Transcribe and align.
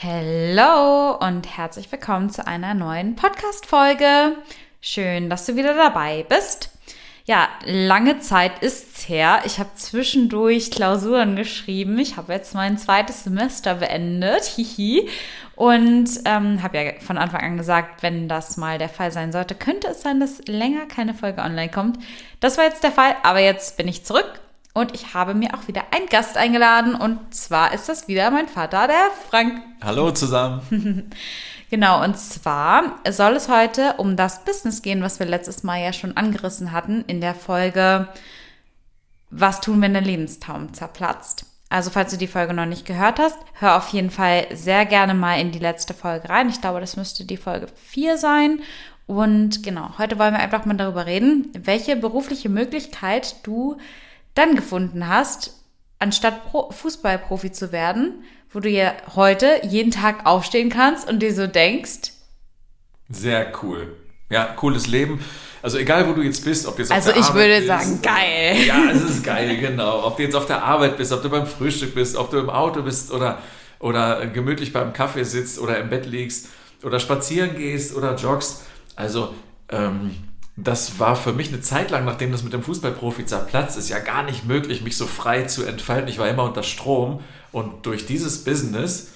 Hello 0.00 1.16
und 1.16 1.56
herzlich 1.56 1.90
willkommen 1.90 2.30
zu 2.30 2.46
einer 2.46 2.72
neuen 2.72 3.16
Podcast-Folge. 3.16 4.36
Schön, 4.80 5.28
dass 5.28 5.44
du 5.44 5.56
wieder 5.56 5.74
dabei 5.74 6.24
bist. 6.28 6.70
Ja, 7.24 7.48
lange 7.64 8.20
Zeit 8.20 8.62
ist's 8.62 9.08
her. 9.08 9.40
Ich 9.44 9.58
habe 9.58 9.70
zwischendurch 9.74 10.70
Klausuren 10.70 11.34
geschrieben. 11.34 11.98
Ich 11.98 12.16
habe 12.16 12.32
jetzt 12.32 12.54
mein 12.54 12.78
zweites 12.78 13.24
Semester 13.24 13.74
beendet. 13.74 14.44
Hihi. 14.44 15.08
Und 15.56 16.08
ähm, 16.26 16.62
habe 16.62 16.76
ja 16.78 16.92
von 17.00 17.18
Anfang 17.18 17.40
an 17.40 17.56
gesagt, 17.56 18.04
wenn 18.04 18.28
das 18.28 18.56
mal 18.56 18.78
der 18.78 18.88
Fall 18.88 19.10
sein 19.10 19.32
sollte, 19.32 19.56
könnte 19.56 19.88
es 19.88 20.02
sein, 20.02 20.20
dass 20.20 20.46
länger 20.46 20.86
keine 20.86 21.12
Folge 21.12 21.42
online 21.42 21.72
kommt. 21.72 21.98
Das 22.38 22.56
war 22.56 22.66
jetzt 22.66 22.84
der 22.84 22.92
Fall, 22.92 23.16
aber 23.24 23.40
jetzt 23.40 23.76
bin 23.76 23.88
ich 23.88 24.04
zurück 24.04 24.40
und 24.78 24.94
ich 24.94 25.12
habe 25.12 25.34
mir 25.34 25.54
auch 25.54 25.66
wieder 25.66 25.82
einen 25.90 26.06
Gast 26.06 26.36
eingeladen 26.36 26.94
und 26.94 27.34
zwar 27.34 27.74
ist 27.74 27.88
das 27.88 28.06
wieder 28.06 28.30
mein 28.30 28.48
Vater, 28.48 28.86
der 28.86 29.10
Frank. 29.28 29.60
Hallo 29.82 30.12
zusammen. 30.12 31.10
genau, 31.70 32.02
und 32.04 32.16
zwar 32.16 32.96
soll 33.08 33.32
es 33.32 33.48
heute 33.48 33.94
um 33.94 34.16
das 34.16 34.44
Business 34.44 34.80
gehen, 34.80 35.02
was 35.02 35.18
wir 35.18 35.26
letztes 35.26 35.64
Mal 35.64 35.82
ja 35.82 35.92
schon 35.92 36.16
angerissen 36.16 36.70
hatten 36.70 37.04
in 37.08 37.20
der 37.20 37.34
Folge 37.34 38.08
Was 39.30 39.60
tun, 39.60 39.82
wenn 39.82 39.94
der 39.94 40.02
Lebenstraum 40.02 40.72
zerplatzt? 40.72 41.44
Also 41.70 41.90
falls 41.90 42.12
du 42.12 42.16
die 42.16 42.28
Folge 42.28 42.54
noch 42.54 42.64
nicht 42.64 42.86
gehört 42.86 43.18
hast, 43.18 43.36
hör 43.54 43.76
auf 43.76 43.88
jeden 43.88 44.10
Fall 44.10 44.46
sehr 44.52 44.86
gerne 44.86 45.12
mal 45.12 45.40
in 45.40 45.50
die 45.50 45.58
letzte 45.58 45.92
Folge 45.92 46.30
rein. 46.30 46.48
Ich 46.48 46.60
glaube, 46.60 46.80
das 46.80 46.96
müsste 46.96 47.26
die 47.26 47.36
Folge 47.36 47.66
4 47.88 48.16
sein. 48.16 48.60
Und 49.06 49.62
genau, 49.62 49.98
heute 49.98 50.18
wollen 50.18 50.34
wir 50.34 50.40
einfach 50.40 50.64
mal 50.64 50.76
darüber 50.76 51.04
reden, 51.04 51.50
welche 51.52 51.96
berufliche 51.96 52.48
Möglichkeit 52.48 53.36
du 53.42 53.76
dann 54.38 54.54
gefunden 54.54 55.08
hast, 55.08 55.52
anstatt 55.98 56.46
Pro 56.46 56.70
Fußballprofi 56.70 57.52
zu 57.52 57.72
werden, 57.72 58.24
wo 58.50 58.60
du 58.60 58.68
ja 58.68 58.94
heute 59.14 59.60
jeden 59.64 59.90
Tag 59.90 60.24
aufstehen 60.26 60.70
kannst 60.70 61.08
und 61.08 61.20
dir 61.20 61.34
so 61.34 61.46
denkst. 61.46 62.12
Sehr 63.10 63.52
cool. 63.62 63.96
Ja, 64.30 64.44
cooles 64.44 64.86
Leben. 64.86 65.24
Also 65.60 65.78
egal, 65.78 66.08
wo 66.08 66.12
du 66.12 66.22
jetzt 66.22 66.44
bist, 66.44 66.66
ob 66.66 66.78
jetzt 66.78 66.92
also 66.92 67.10
auf 67.10 67.14
der 67.14 67.24
Arbeit 67.24 67.60
bist. 67.60 67.70
Also 67.70 67.84
ich 67.84 67.84
würde 67.84 68.00
sagen, 68.00 68.02
geil. 68.02 68.66
Ja, 68.66 68.90
es 68.90 69.02
ist 69.02 69.24
geil, 69.24 69.56
genau. 69.58 70.04
Ob 70.06 70.16
du 70.16 70.22
jetzt 70.22 70.36
auf 70.36 70.46
der 70.46 70.62
Arbeit 70.62 70.96
bist, 70.96 71.12
ob 71.12 71.22
du 71.22 71.28
beim 71.28 71.46
Frühstück 71.46 71.94
bist, 71.94 72.16
ob 72.16 72.30
du 72.30 72.38
im 72.38 72.48
Auto 72.48 72.82
bist 72.82 73.10
oder, 73.10 73.38
oder 73.80 74.26
gemütlich 74.28 74.72
beim 74.72 74.92
Kaffee 74.92 75.24
sitzt 75.24 75.58
oder 75.58 75.78
im 75.78 75.88
Bett 75.88 76.06
liegst 76.06 76.48
oder 76.84 77.00
spazieren 77.00 77.56
gehst 77.56 77.96
oder 77.96 78.14
joggst. 78.14 78.62
Also 78.94 79.34
ähm, 79.70 80.27
das 80.60 80.98
war 80.98 81.14
für 81.14 81.32
mich 81.32 81.48
eine 81.48 81.60
Zeit 81.60 81.90
lang, 81.90 82.04
nachdem 82.04 82.32
das 82.32 82.42
mit 82.42 82.52
dem 82.52 82.64
Fußballprofi 82.64 83.24
zerplatzt 83.24 83.78
ist, 83.78 83.88
ja 83.88 84.00
gar 84.00 84.24
nicht 84.24 84.44
möglich, 84.44 84.82
mich 84.82 84.96
so 84.96 85.06
frei 85.06 85.44
zu 85.44 85.64
entfalten. 85.64 86.08
Ich 86.08 86.18
war 86.18 86.28
immer 86.28 86.42
unter 86.42 86.64
Strom 86.64 87.20
und 87.52 87.86
durch 87.86 88.06
dieses 88.06 88.42
Business, 88.42 89.12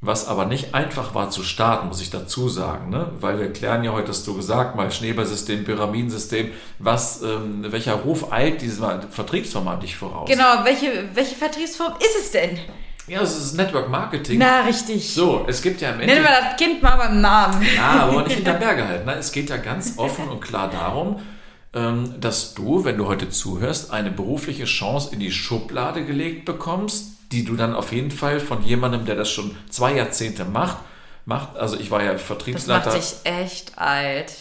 was 0.00 0.26
aber 0.26 0.44
nicht 0.44 0.74
einfach 0.74 1.14
war 1.14 1.30
zu 1.30 1.44
starten, 1.44 1.86
muss 1.86 2.00
ich 2.00 2.10
dazu 2.10 2.48
sagen, 2.48 2.90
ne? 2.90 3.12
weil 3.20 3.38
wir 3.38 3.52
klären 3.52 3.84
ja 3.84 3.92
heute, 3.92 4.08
hast 4.08 4.26
du 4.26 4.34
gesagt, 4.34 4.74
mal 4.74 4.90
Schneeballsystem, 4.90 5.62
Pyramidensystem, 5.62 6.50
was, 6.80 7.22
ähm, 7.22 7.64
welcher 7.70 7.94
Ruf 7.94 8.32
eilt 8.32 8.60
dieses 8.60 8.80
Vertriebsform 9.10 9.68
eigentlich 9.68 9.96
voraus? 9.96 10.28
Genau, 10.28 10.64
welche, 10.64 11.10
welche 11.14 11.36
Vertriebsform 11.36 11.92
ist 12.00 12.18
es 12.18 12.32
denn? 12.32 12.58
Ja, 13.12 13.20
es 13.20 13.36
ist 13.36 13.54
Network 13.58 13.90
Marketing. 13.90 14.38
Na, 14.38 14.62
richtig. 14.62 15.12
So, 15.12 15.44
es 15.46 15.60
gibt 15.60 15.82
ja 15.82 15.90
im 15.90 16.00
Endeffekt... 16.00 16.24
Nennen 16.24 16.34
wir 16.34 16.48
das 16.48 16.56
Kind 16.56 16.82
mal 16.82 16.96
beim 16.96 17.20
Namen. 17.20 17.66
Na, 17.76 18.04
aber 18.04 18.22
nicht 18.22 18.36
hinter 18.36 18.54
Berge 18.58 18.88
halten. 18.88 19.04
Ne? 19.04 19.16
Es 19.16 19.32
geht 19.32 19.50
ja 19.50 19.58
ganz 19.58 19.98
offen 19.98 20.30
und 20.30 20.40
klar 20.40 20.70
darum, 20.70 21.20
ähm, 21.74 22.18
dass 22.18 22.54
du, 22.54 22.86
wenn 22.86 22.96
du 22.96 23.08
heute 23.08 23.28
zuhörst, 23.28 23.90
eine 23.90 24.10
berufliche 24.10 24.64
Chance 24.64 25.10
in 25.12 25.20
die 25.20 25.30
Schublade 25.30 26.06
gelegt 26.06 26.46
bekommst, 26.46 27.18
die 27.32 27.44
du 27.44 27.54
dann 27.54 27.74
auf 27.74 27.92
jeden 27.92 28.10
Fall 28.10 28.40
von 28.40 28.62
jemandem, 28.62 29.04
der 29.04 29.16
das 29.16 29.30
schon 29.30 29.54
zwei 29.68 29.94
Jahrzehnte 29.94 30.46
macht, 30.46 30.78
macht. 31.26 31.58
Also 31.58 31.78
ich 31.78 31.90
war 31.90 32.02
ja 32.02 32.16
Vertriebsleiter. 32.16 32.92
Das 32.92 32.94
macht 32.94 33.26
dich 33.26 33.30
echt 33.30 33.78
alt. 33.78 34.32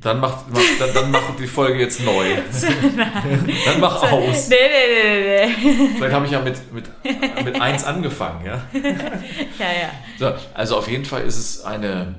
Dann 0.00 0.20
mach, 0.20 0.44
mach, 0.48 0.60
dann, 0.78 0.94
dann 0.94 1.10
mach 1.10 1.36
die 1.36 1.46
Folge 1.46 1.80
jetzt 1.80 2.00
neu. 2.04 2.36
dann 3.64 3.80
mach 3.80 4.02
aus. 4.02 4.48
Nee, 4.48 4.56
nee, 4.56 5.46
nee, 5.46 5.46
nee. 5.46 5.88
Vielleicht 5.96 6.14
habe 6.14 6.26
ich 6.26 6.32
ja 6.32 6.40
mit, 6.40 6.72
mit, 6.72 6.84
mit 7.44 7.60
eins 7.60 7.84
angefangen, 7.84 8.46
ja? 8.46 8.62
ja, 8.72 9.72
ja. 9.80 9.90
So, 10.18 10.32
also 10.54 10.76
auf 10.76 10.88
jeden 10.88 11.04
Fall 11.04 11.22
ist 11.22 11.36
es 11.36 11.64
eine, 11.64 12.14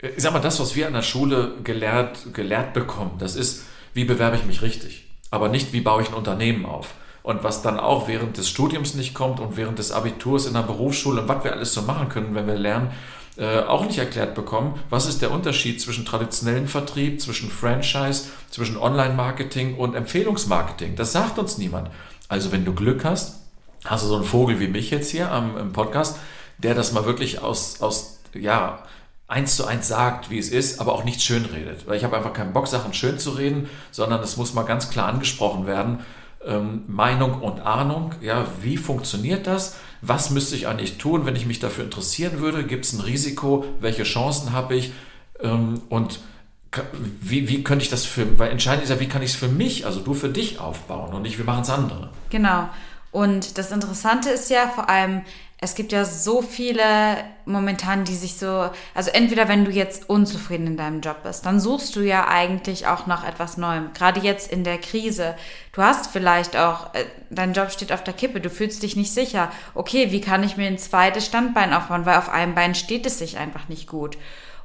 ich 0.00 0.22
sag 0.22 0.32
mal, 0.32 0.40
das, 0.40 0.60
was 0.60 0.74
wir 0.74 0.86
an 0.86 0.94
der 0.94 1.02
Schule 1.02 1.54
gelehrt, 1.62 2.32
gelehrt 2.32 2.72
bekommen, 2.72 3.16
das 3.18 3.36
ist, 3.36 3.64
wie 3.92 4.04
bewerbe 4.04 4.36
ich 4.36 4.44
mich 4.44 4.62
richtig, 4.62 5.08
aber 5.30 5.48
nicht, 5.48 5.72
wie 5.72 5.80
baue 5.80 6.02
ich 6.02 6.08
ein 6.08 6.14
Unternehmen 6.14 6.64
auf. 6.64 6.94
Und 7.22 7.44
was 7.44 7.60
dann 7.60 7.78
auch 7.78 8.08
während 8.08 8.38
des 8.38 8.48
Studiums 8.48 8.94
nicht 8.94 9.12
kommt 9.12 9.40
und 9.40 9.58
während 9.58 9.78
des 9.78 9.92
Abiturs 9.92 10.46
in 10.46 10.54
der 10.54 10.62
Berufsschule 10.62 11.20
und 11.20 11.28
was 11.28 11.44
wir 11.44 11.52
alles 11.52 11.74
so 11.74 11.82
machen 11.82 12.08
können, 12.08 12.34
wenn 12.34 12.46
wir 12.46 12.54
lernen, 12.54 12.92
äh, 13.40 13.60
auch 13.60 13.86
nicht 13.86 13.96
erklärt 13.96 14.34
bekommen. 14.34 14.78
Was 14.90 15.06
ist 15.06 15.22
der 15.22 15.30
Unterschied 15.30 15.80
zwischen 15.80 16.04
traditionellem 16.04 16.68
Vertrieb, 16.68 17.22
zwischen 17.22 17.50
Franchise, 17.50 18.28
zwischen 18.50 18.76
Online-Marketing 18.76 19.76
und 19.76 19.94
Empfehlungsmarketing? 19.94 20.94
Das 20.94 21.12
sagt 21.12 21.38
uns 21.38 21.56
niemand. 21.56 21.88
Also 22.28 22.52
wenn 22.52 22.66
du 22.66 22.74
Glück 22.74 23.02
hast, 23.02 23.40
hast 23.86 24.04
du 24.04 24.08
so 24.08 24.16
einen 24.16 24.24
Vogel 24.24 24.60
wie 24.60 24.68
mich 24.68 24.90
jetzt 24.90 25.10
hier 25.10 25.32
am 25.32 25.56
im 25.56 25.72
Podcast, 25.72 26.18
der 26.58 26.74
das 26.74 26.92
mal 26.92 27.06
wirklich 27.06 27.40
aus, 27.40 27.80
aus 27.80 28.20
ja, 28.34 28.82
eins 29.26 29.56
zu 29.56 29.64
eins 29.64 29.88
sagt, 29.88 30.28
wie 30.28 30.38
es 30.38 30.50
ist, 30.50 30.78
aber 30.78 30.92
auch 30.92 31.04
nicht 31.04 31.22
schön 31.22 31.46
redet. 31.46 31.88
Weil 31.88 31.96
ich 31.96 32.04
habe 32.04 32.18
einfach 32.18 32.34
keinen 32.34 32.52
Bock, 32.52 32.68
Sachen 32.68 32.92
schön 32.92 33.18
zu 33.18 33.30
reden, 33.30 33.70
sondern 33.90 34.20
es 34.22 34.36
muss 34.36 34.52
mal 34.52 34.64
ganz 34.64 34.90
klar 34.90 35.08
angesprochen 35.08 35.66
werden. 35.66 36.00
Ähm, 36.44 36.82
Meinung 36.88 37.40
und 37.40 37.60
Ahnung, 37.60 38.12
ja, 38.20 38.44
wie 38.60 38.76
funktioniert 38.76 39.46
das? 39.46 39.76
Was 40.02 40.30
müsste 40.30 40.56
ich 40.56 40.66
eigentlich 40.66 40.98
tun, 40.98 41.26
wenn 41.26 41.36
ich 41.36 41.46
mich 41.46 41.58
dafür 41.58 41.84
interessieren 41.84 42.40
würde? 42.40 42.64
Gibt 42.64 42.84
es 42.84 42.92
ein 42.92 43.00
Risiko? 43.00 43.64
Welche 43.80 44.04
Chancen 44.04 44.52
habe 44.52 44.76
ich? 44.76 44.92
Ähm, 45.42 45.82
und 45.88 46.20
wie, 47.20 47.48
wie 47.48 47.64
könnte 47.64 47.84
ich 47.84 47.90
das 47.90 48.04
für, 48.04 48.38
weil 48.38 48.50
entscheidend 48.50 48.84
ist 48.84 48.90
ja, 48.90 49.00
wie 49.00 49.08
kann 49.08 49.22
ich 49.22 49.30
es 49.30 49.36
für 49.36 49.48
mich, 49.48 49.86
also 49.86 50.00
du 50.00 50.14
für 50.14 50.28
dich 50.28 50.60
aufbauen 50.60 51.12
und 51.12 51.22
nicht, 51.22 51.36
wir 51.36 51.44
machen 51.44 51.62
es 51.62 51.70
andere. 51.70 52.10
Genau. 52.30 52.68
Und 53.10 53.58
das 53.58 53.72
Interessante 53.72 54.30
ist 54.30 54.50
ja 54.50 54.68
vor 54.68 54.88
allem, 54.88 55.22
es 55.62 55.74
gibt 55.74 55.92
ja 55.92 56.06
so 56.06 56.40
viele 56.40 57.18
momentan, 57.44 58.04
die 58.04 58.14
sich 58.14 58.36
so, 58.36 58.70
also 58.94 59.10
entweder 59.10 59.46
wenn 59.46 59.66
du 59.66 59.70
jetzt 59.70 60.08
unzufrieden 60.08 60.66
in 60.66 60.76
deinem 60.78 61.02
Job 61.02 61.22
bist, 61.22 61.44
dann 61.44 61.60
suchst 61.60 61.94
du 61.96 62.00
ja 62.00 62.26
eigentlich 62.28 62.86
auch 62.86 63.06
nach 63.06 63.28
etwas 63.28 63.58
Neuem. 63.58 63.92
Gerade 63.92 64.20
jetzt 64.20 64.50
in 64.50 64.64
der 64.64 64.78
Krise. 64.78 65.36
Du 65.72 65.82
hast 65.82 66.10
vielleicht 66.10 66.56
auch, 66.56 66.94
äh, 66.94 67.04
dein 67.28 67.52
Job 67.52 67.70
steht 67.70 67.92
auf 67.92 68.02
der 68.02 68.14
Kippe, 68.14 68.40
du 68.40 68.48
fühlst 68.48 68.82
dich 68.82 68.96
nicht 68.96 69.12
sicher. 69.12 69.52
Okay, 69.74 70.12
wie 70.12 70.22
kann 70.22 70.42
ich 70.44 70.56
mir 70.56 70.66
ein 70.66 70.78
zweites 70.78 71.26
Standbein 71.26 71.74
aufbauen? 71.74 72.06
Weil 72.06 72.16
auf 72.16 72.30
einem 72.30 72.54
Bein 72.54 72.74
steht 72.74 73.04
es 73.04 73.18
sich 73.18 73.36
einfach 73.36 73.68
nicht 73.68 73.86
gut. 73.86 74.16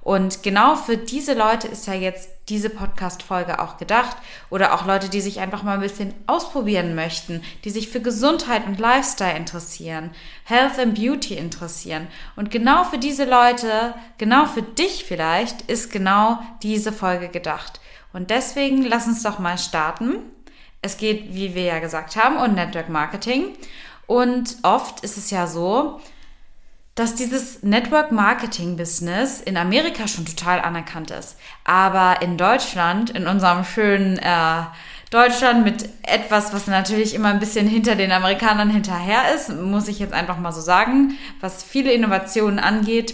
Und 0.05 0.43
genau 0.43 0.75
für 0.75 0.97
diese 0.97 1.33
Leute 1.33 1.67
ist 1.67 1.88
ja 1.88 1.95
jetzt 1.95 2.29
diese 2.47 2.69
Podcast-Folge 2.69 3.59
auch 3.59 3.77
gedacht. 3.77 4.16
Oder 4.51 4.75
auch 4.75 4.85
Leute, 4.85 5.09
die 5.09 5.19
sich 5.19 5.39
einfach 5.39 5.63
mal 5.63 5.73
ein 5.73 5.79
bisschen 5.79 6.13
ausprobieren 6.27 6.93
möchten, 6.93 7.41
die 7.63 7.71
sich 7.71 7.89
für 7.89 8.01
Gesundheit 8.01 8.67
und 8.67 8.79
Lifestyle 8.79 9.35
interessieren, 9.35 10.11
Health 10.43 10.77
and 10.77 10.93
Beauty 10.93 11.33
interessieren. 11.33 12.05
Und 12.35 12.51
genau 12.51 12.83
für 12.83 12.99
diese 12.99 13.25
Leute, 13.25 13.95
genau 14.19 14.45
für 14.45 14.61
dich 14.61 15.05
vielleicht, 15.05 15.63
ist 15.63 15.91
genau 15.91 16.37
diese 16.61 16.91
Folge 16.91 17.29
gedacht. 17.29 17.79
Und 18.13 18.29
deswegen 18.29 18.83
lass 18.83 19.07
uns 19.07 19.23
doch 19.23 19.39
mal 19.39 19.57
starten. 19.57 20.17
Es 20.83 20.97
geht, 20.97 21.33
wie 21.33 21.55
wir 21.55 21.63
ja 21.63 21.79
gesagt 21.79 22.16
haben, 22.16 22.37
um 22.37 22.53
Network 22.53 22.89
Marketing. 22.89 23.55
Und 24.05 24.57
oft 24.61 24.99
ist 24.99 25.17
es 25.17 25.31
ja 25.31 25.47
so, 25.47 25.99
dass 26.95 27.16
dieses 27.16 27.61
Network 27.61 28.11
Marketing 28.13 28.78
Business 28.78 29.41
in 29.41 29.57
Amerika 29.57 30.07
schon 30.07 30.25
total 30.25 30.61
anerkannt 30.61 31.11
ist. 31.11 31.35
Aber 31.66 32.22
in 32.22 32.38
Deutschland, 32.38 33.09
in 33.09 33.28
unserem 33.28 33.66
schönen 33.66 34.17
äh, 34.17 34.63
Deutschland 35.11 35.66
mit 35.66 35.89
etwas, 36.03 36.53
was 36.53 36.67
natürlich 36.67 37.13
immer 37.13 37.29
ein 37.29 37.39
bisschen 37.39 37.67
hinter 37.67 37.95
den 37.95 38.13
Amerikanern 38.13 38.69
hinterher 38.69 39.35
ist, 39.35 39.50
muss 39.50 39.89
ich 39.89 40.00
jetzt 40.00 40.13
einfach 40.13 40.38
mal 40.38 40.53
so 40.53 40.61
sagen, 40.61 41.17
was 41.41 41.63
viele 41.63 41.91
Innovationen 41.91 42.59
angeht. 42.59 43.14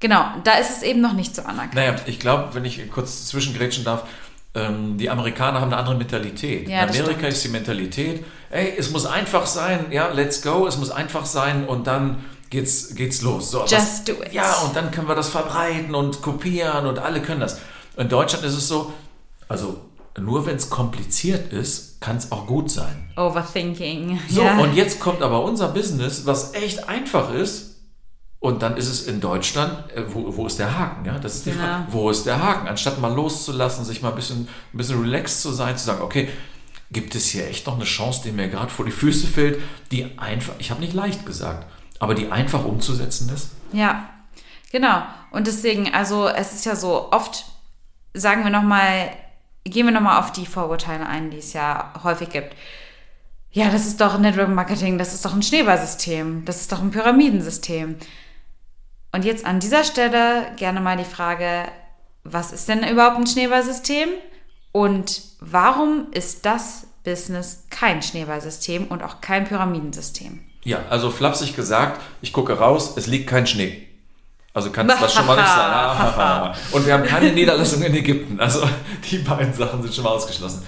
Genau, 0.00 0.26
da 0.44 0.52
ist 0.52 0.70
es 0.70 0.82
eben 0.82 1.00
noch 1.00 1.12
nicht 1.12 1.34
so 1.34 1.42
anerkannt. 1.42 1.74
Naja, 1.74 1.96
ich 2.06 2.20
glaube, 2.20 2.54
wenn 2.54 2.64
ich 2.64 2.90
kurz 2.90 3.26
zwischengrätschen 3.26 3.84
darf, 3.84 4.08
die 4.54 5.08
Amerikaner 5.08 5.60
haben 5.60 5.72
eine 5.72 5.76
andere 5.76 5.94
Mentalität. 5.94 6.68
Ja, 6.68 6.84
In 6.84 6.88
Amerika 6.88 7.28
ist 7.28 7.44
die 7.44 7.48
Mentalität, 7.48 8.24
ey, 8.50 8.74
es 8.76 8.90
muss 8.90 9.06
einfach 9.06 9.46
sein, 9.46 9.86
ja, 9.90 10.08
let's 10.08 10.42
go, 10.42 10.66
es 10.66 10.76
muss 10.78 10.90
einfach 10.90 11.26
sein 11.26 11.66
und 11.66 11.86
dann 11.86 12.24
geht's, 12.50 12.94
geht's 12.94 13.22
los. 13.22 13.50
So, 13.50 13.60
Just 13.60 13.74
was, 13.74 14.04
do 14.04 14.12
it. 14.14 14.32
Ja, 14.32 14.52
und 14.64 14.74
dann 14.74 14.90
können 14.90 15.06
wir 15.06 15.14
das 15.14 15.28
verbreiten 15.28 15.94
und 15.94 16.22
kopieren 16.22 16.86
und 16.86 16.98
alle 16.98 17.20
können 17.20 17.40
das. 17.40 17.60
In 17.96 18.08
Deutschland 18.08 18.44
ist 18.44 18.54
es 18.54 18.66
so, 18.66 18.92
also 19.48 19.78
nur 20.18 20.46
wenn 20.46 20.56
es 20.56 20.70
kompliziert 20.70 21.52
ist, 21.52 22.00
kann 22.00 22.16
es 22.16 22.32
auch 22.32 22.46
gut 22.46 22.70
sein. 22.70 23.10
Overthinking. 23.16 24.18
So, 24.28 24.42
yeah. 24.42 24.58
und 24.58 24.74
jetzt 24.74 24.98
kommt 25.00 25.22
aber 25.22 25.42
unser 25.42 25.68
Business, 25.68 26.26
was 26.26 26.54
echt 26.54 26.88
einfach 26.88 27.32
ist, 27.32 27.77
und 28.40 28.62
dann 28.62 28.76
ist 28.76 28.88
es 28.88 29.06
in 29.06 29.20
Deutschland, 29.20 29.90
äh, 29.92 30.04
wo, 30.06 30.36
wo 30.36 30.46
ist 30.46 30.58
der 30.58 30.78
Haken? 30.78 31.04
Ja? 31.04 31.18
Das 31.18 31.36
ist 31.36 31.46
die 31.46 31.50
genau. 31.50 31.64
Frage. 31.64 31.84
Wo 31.90 32.10
ist 32.10 32.24
der 32.24 32.42
Haken? 32.42 32.68
Anstatt 32.68 33.00
mal 33.00 33.12
loszulassen, 33.12 33.84
sich 33.84 34.00
mal 34.02 34.10
ein 34.10 34.14
bisschen, 34.14 34.48
ein 34.72 34.76
bisschen 34.76 35.00
relaxed 35.00 35.42
zu 35.42 35.50
sein, 35.50 35.76
zu 35.76 35.84
sagen, 35.84 36.02
okay, 36.02 36.28
gibt 36.90 37.14
es 37.14 37.26
hier 37.26 37.48
echt 37.48 37.66
noch 37.66 37.74
eine 37.74 37.84
Chance, 37.84 38.22
die 38.24 38.32
mir 38.32 38.48
gerade 38.48 38.70
vor 38.70 38.84
die 38.84 38.92
Füße 38.92 39.26
fällt, 39.26 39.60
die 39.90 40.18
einfach, 40.18 40.54
ich 40.58 40.70
habe 40.70 40.80
nicht 40.80 40.94
leicht 40.94 41.26
gesagt, 41.26 41.66
aber 41.98 42.14
die 42.14 42.30
einfach 42.30 42.64
umzusetzen 42.64 43.28
ist? 43.34 43.50
Ja, 43.72 44.08
genau. 44.70 45.02
Und 45.32 45.46
deswegen, 45.46 45.92
also 45.92 46.28
es 46.28 46.54
ist 46.54 46.64
ja 46.64 46.76
so, 46.76 47.10
oft 47.10 47.44
sagen 48.14 48.44
wir 48.44 48.50
nochmal, 48.50 49.10
gehen 49.64 49.86
wir 49.86 49.92
nochmal 49.92 50.20
auf 50.20 50.32
die 50.32 50.46
Vorurteile 50.46 51.06
ein, 51.06 51.30
die 51.30 51.38
es 51.38 51.52
ja 51.52 51.92
häufig 52.04 52.30
gibt. 52.30 52.54
Ja, 53.50 53.70
das 53.70 53.86
ist 53.86 54.00
doch 54.00 54.18
Network 54.18 54.48
Marketing, 54.48 54.96
das 54.96 55.12
ist 55.12 55.24
doch 55.24 55.34
ein 55.34 55.42
Schneeballsystem, 55.42 56.44
das 56.44 56.60
ist 56.60 56.70
doch 56.70 56.80
ein 56.80 56.90
Pyramidensystem. 56.90 57.96
Und 59.12 59.24
jetzt 59.24 59.44
an 59.44 59.60
dieser 59.60 59.84
Stelle 59.84 60.46
gerne 60.56 60.80
mal 60.80 60.96
die 60.96 61.04
Frage, 61.04 61.64
was 62.24 62.52
ist 62.52 62.68
denn 62.68 62.86
überhaupt 62.86 63.16
ein 63.16 63.26
Schneeballsystem? 63.26 64.08
Und 64.72 65.22
warum 65.40 66.08
ist 66.12 66.44
das 66.44 66.86
Business 67.04 67.64
kein 67.70 68.02
Schneeballsystem 68.02 68.86
und 68.86 69.02
auch 69.02 69.20
kein 69.20 69.44
Pyramidensystem? 69.44 70.40
Ja, 70.64 70.84
also 70.90 71.10
flapsig 71.10 71.56
gesagt, 71.56 72.00
ich 72.20 72.32
gucke 72.32 72.58
raus, 72.58 72.94
es 72.96 73.06
liegt 73.06 73.28
kein 73.28 73.46
Schnee. 73.46 73.88
Also 74.52 74.70
kannst 74.70 74.96
du 74.96 75.00
das 75.00 75.14
schon 75.14 75.26
mal 75.26 75.36
nicht 75.36 75.48
sagen. 75.48 76.54
Und 76.72 76.86
wir 76.86 76.92
haben 76.92 77.04
keine 77.04 77.32
Niederlassung 77.32 77.82
in 77.82 77.94
Ägypten. 77.94 78.40
Also 78.40 78.68
die 79.10 79.18
beiden 79.18 79.54
Sachen 79.54 79.82
sind 79.82 79.94
schon 79.94 80.04
mal 80.04 80.10
ausgeschlossen. 80.10 80.66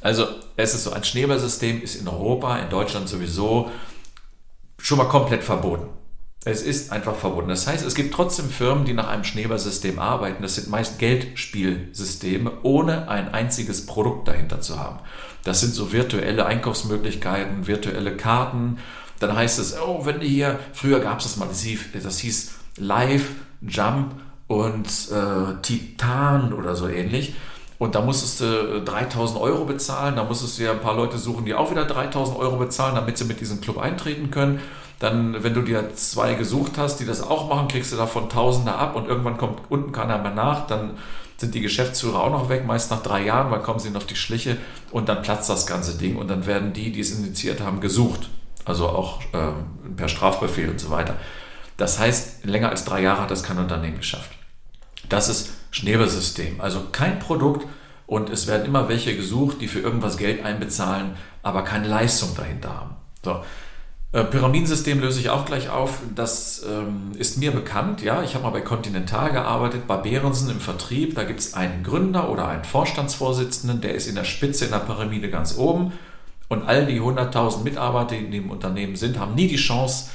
Also 0.00 0.26
es 0.56 0.74
ist 0.74 0.84
so, 0.84 0.92
ein 0.92 1.02
Schneeballsystem 1.02 1.82
ist 1.82 1.96
in 1.96 2.06
Europa, 2.06 2.58
in 2.58 2.70
Deutschland 2.70 3.08
sowieso 3.08 3.70
schon 4.78 4.98
mal 4.98 5.08
komplett 5.08 5.42
verboten. 5.42 5.88
Es 6.46 6.60
ist 6.60 6.92
einfach 6.92 7.16
verboten. 7.16 7.48
Das 7.48 7.66
heißt, 7.66 7.86
es 7.86 7.94
gibt 7.94 8.12
trotzdem 8.12 8.50
Firmen, 8.50 8.84
die 8.84 8.92
nach 8.92 9.08
einem 9.08 9.24
Schneeballsystem 9.24 9.98
arbeiten. 9.98 10.42
Das 10.42 10.56
sind 10.56 10.68
meist 10.68 10.98
Geldspielsysteme, 10.98 12.52
ohne 12.62 13.08
ein 13.08 13.32
einziges 13.32 13.86
Produkt 13.86 14.28
dahinter 14.28 14.60
zu 14.60 14.78
haben. 14.78 14.98
Das 15.42 15.60
sind 15.60 15.74
so 15.74 15.92
virtuelle 15.92 16.44
Einkaufsmöglichkeiten, 16.44 17.66
virtuelle 17.66 18.16
Karten. 18.16 18.78
Dann 19.20 19.34
heißt 19.34 19.58
es, 19.58 19.78
oh, 19.80 20.04
wenn 20.04 20.20
die 20.20 20.28
hier, 20.28 20.58
früher 20.74 21.00
gab 21.00 21.20
es 21.20 21.24
das 21.24 21.36
mal, 21.36 21.48
das 21.48 22.18
hieß 22.18 22.52
Live, 22.76 23.30
Jump 23.62 24.14
und 24.46 24.86
äh, 24.86 25.62
Titan 25.62 26.52
oder 26.52 26.76
so 26.76 26.88
ähnlich. 26.88 27.34
Und 27.78 27.94
da 27.94 28.02
musstest 28.02 28.40
du 28.40 28.82
3000 28.84 29.38
äh, 29.38 29.42
Euro 29.42 29.64
bezahlen, 29.64 30.16
da 30.16 30.24
musstest 30.24 30.58
du 30.58 30.64
ja 30.64 30.72
ein 30.72 30.80
paar 30.80 30.94
Leute 30.94 31.18
suchen, 31.18 31.44
die 31.44 31.54
auch 31.54 31.70
wieder 31.70 31.84
3000 31.86 32.38
Euro 32.38 32.56
bezahlen, 32.56 32.94
damit 32.94 33.16
sie 33.16 33.24
mit 33.24 33.40
diesem 33.40 33.60
Club 33.60 33.78
eintreten 33.78 34.30
können. 34.30 34.60
Dann, 35.04 35.44
wenn 35.44 35.52
du 35.52 35.60
dir 35.60 35.94
zwei 35.94 36.32
gesucht 36.32 36.78
hast, 36.78 36.96
die 36.96 37.04
das 37.04 37.22
auch 37.22 37.50
machen, 37.50 37.68
kriegst 37.68 37.92
du 37.92 37.96
davon 37.98 38.30
Tausende 38.30 38.74
ab 38.74 38.96
und 38.96 39.06
irgendwann 39.06 39.36
kommt 39.36 39.60
unten 39.68 39.92
keiner 39.92 40.16
mehr 40.16 40.32
nach. 40.32 40.66
Dann 40.66 40.96
sind 41.36 41.54
die 41.54 41.60
Geschäftsführer 41.60 42.22
auch 42.22 42.30
noch 42.30 42.48
weg, 42.48 42.64
meist 42.64 42.90
nach 42.90 43.02
drei 43.02 43.22
Jahren, 43.22 43.50
weil 43.50 43.60
kommen 43.60 43.78
sie 43.78 43.94
auf 43.94 44.06
die 44.06 44.16
Schliche 44.16 44.56
und 44.92 45.10
dann 45.10 45.20
platzt 45.20 45.50
das 45.50 45.66
ganze 45.66 45.98
Ding 45.98 46.16
und 46.16 46.28
dann 46.28 46.46
werden 46.46 46.72
die, 46.72 46.90
die 46.90 47.00
es 47.00 47.10
initiiert 47.10 47.60
haben, 47.60 47.80
gesucht. 47.80 48.30
Also 48.64 48.88
auch 48.88 49.20
ähm, 49.34 49.94
per 49.94 50.08
Strafbefehl 50.08 50.70
und 50.70 50.80
so 50.80 50.88
weiter. 50.88 51.16
Das 51.76 51.98
heißt, 51.98 52.46
länger 52.46 52.70
als 52.70 52.86
drei 52.86 53.02
Jahre 53.02 53.20
hat 53.20 53.30
das 53.30 53.42
kein 53.42 53.58
Unternehmen 53.58 53.98
geschafft. 53.98 54.30
Das 55.10 55.28
ist 55.28 55.50
Schneeballsystem. 55.70 56.62
Also 56.62 56.80
kein 56.92 57.18
Produkt 57.18 57.66
und 58.06 58.30
es 58.30 58.46
werden 58.46 58.64
immer 58.64 58.88
welche 58.88 59.14
gesucht, 59.14 59.60
die 59.60 59.68
für 59.68 59.80
irgendwas 59.80 60.16
Geld 60.16 60.42
einbezahlen, 60.46 61.16
aber 61.42 61.62
keine 61.62 61.88
Leistung 61.88 62.34
dahinter 62.34 62.70
haben. 62.70 62.96
So. 63.22 63.42
Äh, 64.14 64.22
Pyramidensystem 64.22 65.00
löse 65.00 65.18
ich 65.18 65.28
auch 65.28 65.44
gleich 65.44 65.70
auf. 65.70 65.98
Das 66.14 66.64
ähm, 66.68 67.10
ist 67.18 67.36
mir 67.36 67.50
bekannt. 67.50 68.00
Ja, 68.00 68.22
ich 68.22 68.34
habe 68.34 68.44
mal 68.44 68.50
bei 68.50 68.60
Continental 68.60 69.32
gearbeitet, 69.32 69.88
bei 69.88 69.96
Behrensen 69.96 70.50
im 70.50 70.60
Vertrieb. 70.60 71.16
Da 71.16 71.24
gibt 71.24 71.40
es 71.40 71.54
einen 71.54 71.82
Gründer 71.82 72.30
oder 72.30 72.46
einen 72.46 72.62
Vorstandsvorsitzenden, 72.62 73.80
der 73.80 73.96
ist 73.96 74.06
in 74.06 74.14
der 74.14 74.22
Spitze 74.22 74.66
in 74.66 74.70
der 74.70 74.78
Pyramide 74.78 75.30
ganz 75.30 75.58
oben. 75.58 75.92
Und 76.48 76.62
all 76.62 76.86
die 76.86 77.00
100.000 77.00 77.64
Mitarbeiter, 77.64 78.14
die 78.14 78.24
in 78.24 78.30
dem 78.30 78.50
Unternehmen 78.52 78.94
sind, 78.94 79.18
haben 79.18 79.34
nie 79.34 79.48
die 79.48 79.56
Chance, 79.56 80.10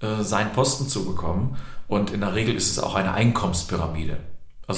äh, 0.00 0.22
seinen 0.22 0.52
Posten 0.52 0.88
zu 0.88 1.04
bekommen. 1.04 1.58
Und 1.88 2.10
in 2.10 2.20
der 2.20 2.34
Regel 2.34 2.54
ist 2.54 2.70
es 2.70 2.78
auch 2.78 2.94
eine 2.94 3.12
Einkommenspyramide. 3.12 4.16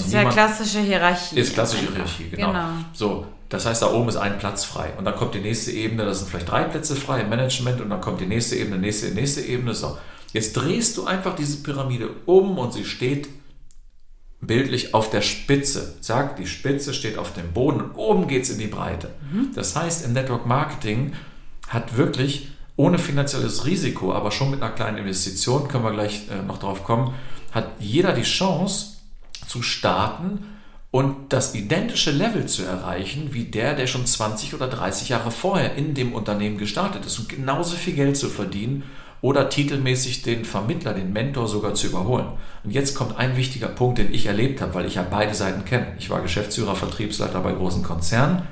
Also 0.02 0.06
ist 0.06 0.12
ja 0.12 0.30
klassische 0.30 0.80
Hierarchie. 0.80 1.36
Ist 1.36 1.54
klassische 1.54 1.90
Hierarchie, 1.90 2.30
genau. 2.30 2.48
genau. 2.48 2.68
So, 2.92 3.26
das 3.48 3.66
heißt, 3.66 3.82
da 3.82 3.92
oben 3.92 4.08
ist 4.08 4.16
ein 4.16 4.38
Platz 4.38 4.64
frei. 4.64 4.92
Und 4.98 5.04
dann 5.04 5.14
kommt 5.14 5.34
die 5.34 5.40
nächste 5.40 5.70
Ebene, 5.72 6.04
da 6.04 6.14
sind 6.14 6.28
vielleicht 6.28 6.50
drei 6.50 6.64
Plätze 6.64 6.96
frei 6.96 7.20
im 7.20 7.28
Management 7.28 7.80
und 7.80 7.90
dann 7.90 8.00
kommt 8.00 8.20
die 8.20 8.26
nächste 8.26 8.56
Ebene, 8.56 8.78
nächste, 8.78 9.12
nächste 9.12 9.42
Ebene. 9.42 9.74
So, 9.74 9.96
jetzt 10.32 10.54
drehst 10.54 10.96
du 10.96 11.04
einfach 11.06 11.36
diese 11.36 11.62
Pyramide 11.62 12.10
um 12.26 12.58
und 12.58 12.72
sie 12.72 12.84
steht 12.84 13.28
bildlich 14.40 14.94
auf 14.94 15.10
der 15.10 15.22
Spitze. 15.22 15.94
Sag, 16.00 16.36
die 16.36 16.46
Spitze 16.46 16.94
steht 16.94 17.18
auf 17.18 17.32
dem 17.32 17.52
Boden 17.52 17.80
und 17.80 17.94
oben 17.96 18.28
geht 18.28 18.42
es 18.42 18.50
in 18.50 18.58
die 18.58 18.66
Breite. 18.66 19.10
Mhm. 19.32 19.50
Das 19.54 19.76
heißt, 19.76 20.04
im 20.04 20.12
Network 20.12 20.46
Marketing 20.46 21.12
hat 21.68 21.96
wirklich 21.96 22.48
ohne 22.76 22.98
finanzielles 22.98 23.64
Risiko, 23.64 24.12
aber 24.12 24.30
schon 24.30 24.50
mit 24.50 24.62
einer 24.62 24.72
kleinen 24.72 24.98
Investition, 24.98 25.68
können 25.68 25.84
wir 25.84 25.92
gleich 25.92 26.28
äh, 26.28 26.42
noch 26.42 26.58
drauf 26.58 26.84
kommen, 26.84 27.14
hat 27.52 27.70
jeder 27.78 28.12
die 28.12 28.22
Chance 28.22 28.93
zu 29.46 29.62
starten 29.62 30.46
und 30.90 31.32
das 31.32 31.54
identische 31.54 32.12
Level 32.12 32.46
zu 32.46 32.62
erreichen 32.62 33.30
wie 33.32 33.44
der, 33.44 33.74
der 33.74 33.86
schon 33.86 34.06
20 34.06 34.54
oder 34.54 34.68
30 34.68 35.08
Jahre 35.08 35.30
vorher 35.30 35.74
in 35.74 35.94
dem 35.94 36.12
Unternehmen 36.12 36.56
gestartet 36.56 37.04
ist 37.04 37.18
und 37.18 37.28
genauso 37.28 37.76
viel 37.76 37.94
Geld 37.94 38.16
zu 38.16 38.28
verdienen 38.28 38.84
oder 39.20 39.48
titelmäßig 39.48 40.22
den 40.22 40.44
Vermittler, 40.44 40.92
den 40.94 41.12
Mentor 41.12 41.48
sogar 41.48 41.74
zu 41.74 41.86
überholen. 41.86 42.28
Und 42.62 42.70
jetzt 42.70 42.94
kommt 42.94 43.16
ein 43.16 43.36
wichtiger 43.36 43.68
Punkt, 43.68 43.98
den 43.98 44.12
ich 44.12 44.26
erlebt 44.26 44.60
habe, 44.60 44.74
weil 44.74 44.86
ich 44.86 44.96
ja 44.96 45.06
beide 45.08 45.34
Seiten 45.34 45.64
kenne. 45.64 45.94
Ich 45.98 46.10
war 46.10 46.20
Geschäftsführer, 46.20 46.76
Vertriebsleiter 46.76 47.40
bei 47.40 47.52
großen 47.52 47.82
Konzernen 47.82 48.42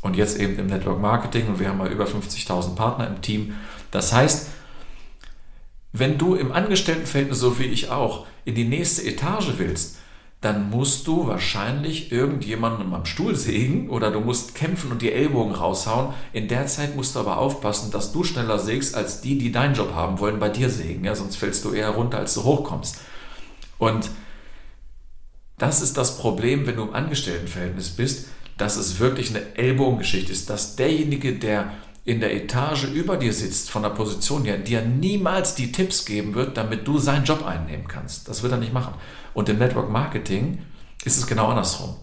und 0.00 0.16
jetzt 0.16 0.40
eben 0.40 0.58
im 0.58 0.66
Network 0.66 1.00
Marketing 1.00 1.46
und 1.48 1.60
wir 1.60 1.68
haben 1.68 1.78
mal 1.78 1.92
über 1.92 2.06
50.000 2.06 2.74
Partner 2.74 3.06
im 3.06 3.22
Team. 3.22 3.54
Das 3.90 4.12
heißt, 4.12 4.48
wenn 5.92 6.18
du 6.18 6.34
im 6.34 6.50
Angestelltenverhältnis, 6.50 7.38
so 7.38 7.58
wie 7.58 7.66
ich 7.66 7.90
auch, 7.90 8.26
in 8.44 8.54
die 8.54 8.64
nächste 8.64 9.04
Etage 9.06 9.52
willst, 9.58 9.98
dann 10.42 10.70
musst 10.70 11.06
du 11.06 11.28
wahrscheinlich 11.28 12.10
irgendjemanden 12.10 12.92
am 12.92 13.06
Stuhl 13.06 13.36
sägen 13.36 13.88
oder 13.88 14.10
du 14.10 14.18
musst 14.18 14.56
kämpfen 14.56 14.90
und 14.90 15.00
die 15.00 15.12
Ellbogen 15.12 15.54
raushauen. 15.54 16.14
In 16.32 16.48
der 16.48 16.66
Zeit 16.66 16.96
musst 16.96 17.14
du 17.14 17.20
aber 17.20 17.38
aufpassen, 17.38 17.92
dass 17.92 18.10
du 18.10 18.24
schneller 18.24 18.58
sägst, 18.58 18.96
als 18.96 19.20
die, 19.20 19.38
die 19.38 19.52
deinen 19.52 19.76
Job 19.76 19.94
haben 19.94 20.18
wollen, 20.18 20.40
bei 20.40 20.48
dir 20.48 20.68
sägen. 20.68 21.04
Ja, 21.04 21.14
sonst 21.14 21.36
fällst 21.36 21.64
du 21.64 21.70
eher 21.72 21.90
runter, 21.90 22.18
als 22.18 22.34
du 22.34 22.42
hochkommst. 22.42 22.96
Und 23.78 24.10
das 25.58 25.80
ist 25.80 25.96
das 25.96 26.18
Problem, 26.18 26.66
wenn 26.66 26.74
du 26.74 26.82
im 26.82 26.94
Angestelltenverhältnis 26.94 27.90
bist, 27.90 28.26
dass 28.58 28.76
es 28.76 28.98
wirklich 28.98 29.30
eine 29.30 29.54
Ellbogengeschichte 29.54 30.32
ist, 30.32 30.50
dass 30.50 30.74
derjenige, 30.74 31.34
der 31.34 31.70
in 32.04 32.20
der 32.20 32.34
Etage 32.34 32.84
über 32.84 33.16
dir 33.16 33.32
sitzt, 33.32 33.70
von 33.70 33.82
der 33.82 33.90
Position 33.90 34.44
her, 34.44 34.58
dir 34.58 34.82
niemals 34.82 35.54
die 35.54 35.70
Tipps 35.70 36.04
geben 36.04 36.34
wird, 36.34 36.56
damit 36.56 36.86
du 36.86 36.98
seinen 36.98 37.24
Job 37.24 37.46
einnehmen 37.46 37.86
kannst. 37.86 38.28
Das 38.28 38.42
wird 38.42 38.52
er 38.52 38.58
nicht 38.58 38.72
machen. 38.72 38.94
Und 39.34 39.48
im 39.48 39.58
Network 39.58 39.88
Marketing 39.88 40.58
ist 41.04 41.18
es 41.18 41.26
genau 41.26 41.48
andersrum. 41.48 41.96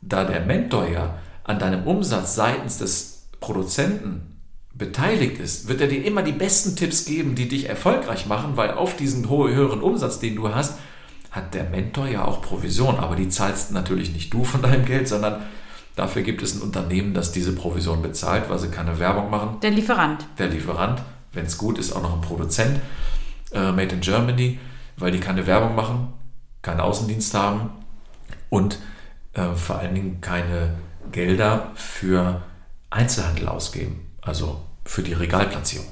Da 0.00 0.24
der 0.24 0.40
Mentor 0.40 0.88
ja 0.88 1.18
an 1.44 1.58
deinem 1.58 1.86
Umsatz 1.86 2.34
seitens 2.34 2.78
des 2.78 3.28
Produzenten 3.40 4.38
beteiligt 4.74 5.38
ist, 5.38 5.68
wird 5.68 5.80
er 5.80 5.86
dir 5.86 6.04
immer 6.04 6.22
die 6.22 6.32
besten 6.32 6.74
Tipps 6.74 7.04
geben, 7.04 7.36
die 7.36 7.48
dich 7.48 7.68
erfolgreich 7.68 8.26
machen, 8.26 8.56
weil 8.56 8.72
auf 8.72 8.96
diesen 8.96 9.28
höheren 9.28 9.82
Umsatz, 9.82 10.18
den 10.18 10.34
du 10.34 10.52
hast, 10.52 10.78
hat 11.30 11.54
der 11.54 11.64
Mentor 11.64 12.08
ja 12.08 12.24
auch 12.24 12.42
Provision. 12.42 12.98
Aber 12.98 13.14
die 13.14 13.28
zahlst 13.28 13.70
natürlich 13.70 14.12
nicht 14.12 14.32
du 14.34 14.42
von 14.44 14.62
deinem 14.62 14.84
Geld, 14.84 15.06
sondern 15.06 15.42
Dafür 15.96 16.22
gibt 16.22 16.42
es 16.42 16.54
ein 16.54 16.62
Unternehmen, 16.62 17.14
das 17.14 17.30
diese 17.30 17.54
Provision 17.54 18.02
bezahlt, 18.02 18.50
weil 18.50 18.58
sie 18.58 18.68
keine 18.68 18.98
Werbung 18.98 19.30
machen. 19.30 19.60
Der 19.62 19.70
Lieferant. 19.70 20.26
Der 20.38 20.48
Lieferant, 20.48 21.02
wenn 21.32 21.46
es 21.46 21.56
gut 21.56 21.78
ist, 21.78 21.92
auch 21.92 22.02
noch 22.02 22.14
ein 22.14 22.20
Produzent, 22.20 22.80
äh, 23.52 23.70
Made 23.70 23.94
in 23.94 24.00
Germany, 24.00 24.58
weil 24.96 25.12
die 25.12 25.20
keine 25.20 25.46
Werbung 25.46 25.74
machen, 25.76 26.12
keinen 26.62 26.80
Außendienst 26.80 27.34
haben 27.34 27.70
und 28.50 28.78
äh, 29.34 29.52
vor 29.54 29.78
allen 29.78 29.94
Dingen 29.94 30.20
keine 30.20 30.74
Gelder 31.12 31.70
für 31.74 32.42
Einzelhandel 32.90 33.48
ausgeben, 33.48 34.10
also 34.20 34.62
für 34.84 35.02
die 35.02 35.12
Regalplatzierung. 35.12 35.86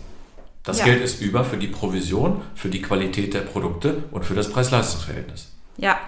Das 0.65 0.79
ja. 0.79 0.85
Geld 0.85 1.03
ist 1.03 1.21
über 1.21 1.45
für 1.45 1.57
die 1.57 1.67
Provision, 1.67 2.43
für 2.55 2.69
die 2.69 2.83
Qualität 2.83 3.35
der 3.35 3.41
Produkte 3.41 4.05
und 4.13 4.25
für 4.25 4.35
das 4.35 4.51
Preis-Leistungs-Verhältnis. 4.51 5.53
Ja, 5.77 5.99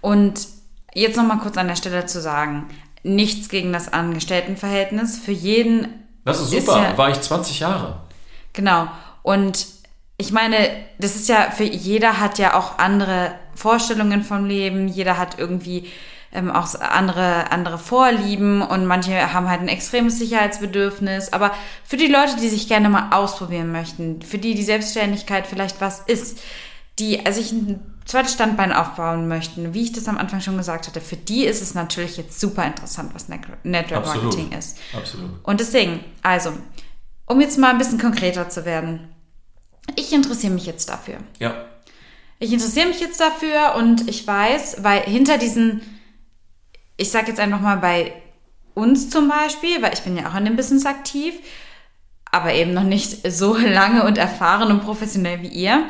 und 0.00 0.48
jetzt 0.94 1.16
nochmal 1.16 1.38
kurz 1.38 1.56
an 1.56 1.68
der 1.68 1.76
Stelle 1.76 2.06
zu 2.06 2.20
sagen, 2.20 2.66
nichts 3.02 3.48
gegen 3.48 3.72
das 3.72 3.92
Angestelltenverhältnis. 3.92 5.18
Für 5.18 5.32
jeden. 5.32 5.88
Das 6.24 6.40
ist 6.40 6.50
super, 6.50 6.60
ist 6.60 6.68
ja, 6.68 6.98
war 6.98 7.10
ich 7.10 7.20
20 7.20 7.60
Jahre. 7.60 8.00
Genau. 8.52 8.88
Und 9.22 9.66
ich 10.16 10.32
meine, 10.32 10.56
das 10.98 11.16
ist 11.16 11.28
ja 11.28 11.50
für 11.50 11.64
jeder 11.64 12.20
hat 12.20 12.38
ja 12.38 12.58
auch 12.58 12.78
andere 12.78 13.32
Vorstellungen 13.54 14.22
vom 14.22 14.44
Leben, 14.44 14.86
jeder 14.86 15.16
hat 15.16 15.38
irgendwie 15.38 15.88
ähm, 16.32 16.50
auch 16.50 16.78
andere, 16.80 17.50
andere 17.50 17.78
Vorlieben 17.78 18.62
und 18.62 18.86
manche 18.86 19.32
haben 19.32 19.48
halt 19.48 19.60
ein 19.62 19.68
extremes 19.68 20.18
Sicherheitsbedürfnis. 20.18 21.32
Aber 21.32 21.52
für 21.84 21.96
die 21.96 22.06
Leute, 22.06 22.36
die 22.40 22.48
sich 22.48 22.68
gerne 22.68 22.88
mal 22.88 23.10
ausprobieren 23.12 23.72
möchten, 23.72 24.22
für 24.22 24.38
die 24.38 24.54
die 24.54 24.62
Selbstständigkeit 24.62 25.46
vielleicht 25.46 25.80
was 25.80 26.00
ist, 26.00 26.40
die 26.98 27.24
also 27.24 27.40
ich 27.40 27.52
ein 27.52 27.80
zweites 28.04 28.32
Standbein 28.32 28.72
aufbauen 28.72 29.28
möchten, 29.28 29.72
wie 29.72 29.82
ich 29.82 29.92
das 29.92 30.08
am 30.08 30.18
Anfang 30.18 30.40
schon 30.40 30.56
gesagt 30.56 30.86
hatte, 30.86 31.00
für 31.00 31.16
die 31.16 31.44
ist 31.44 31.62
es 31.62 31.74
natürlich 31.74 32.16
jetzt 32.16 32.40
super 32.40 32.64
interessant, 32.64 33.14
was 33.14 33.28
Network 33.28 34.06
Marketing 34.06 34.52
ist. 34.52 34.78
Absolut. 34.92 35.30
Und 35.44 35.60
deswegen, 35.60 36.00
also, 36.22 36.52
um 37.26 37.40
jetzt 37.40 37.58
mal 37.58 37.70
ein 37.70 37.78
bisschen 37.78 38.00
konkreter 38.00 38.48
zu 38.48 38.64
werden. 38.64 39.08
ich 39.96 40.12
interessiere 40.12 40.52
mich 40.52 40.66
jetzt 40.66 40.88
dafür. 40.88 41.18
Ja. 41.38 41.66
Ich 42.40 42.52
interessiere 42.52 42.88
mich 42.88 43.00
jetzt 43.00 43.20
dafür 43.20 43.76
und 43.76 44.08
ich 44.08 44.26
weiß, 44.26 44.78
weil 44.82 45.02
hinter 45.02 45.38
diesen, 45.38 45.82
ich 46.96 47.10
sage 47.10 47.28
jetzt 47.28 47.38
einfach 47.38 47.60
mal 47.60 47.76
bei 47.76 48.12
uns 48.74 49.10
zum 49.10 49.28
Beispiel, 49.28 49.82
weil 49.82 49.94
ich 49.94 50.00
bin 50.00 50.16
ja 50.16 50.28
auch 50.30 50.36
in 50.36 50.46
dem 50.46 50.56
Business 50.56 50.86
aktiv, 50.86 51.34
aber 52.30 52.54
eben 52.54 52.72
noch 52.72 52.82
nicht 52.82 53.30
so 53.30 53.56
lange 53.58 54.04
und 54.04 54.18
erfahren 54.18 54.70
und 54.70 54.80
professionell 54.80 55.42
wie 55.42 55.48
ihr. 55.48 55.86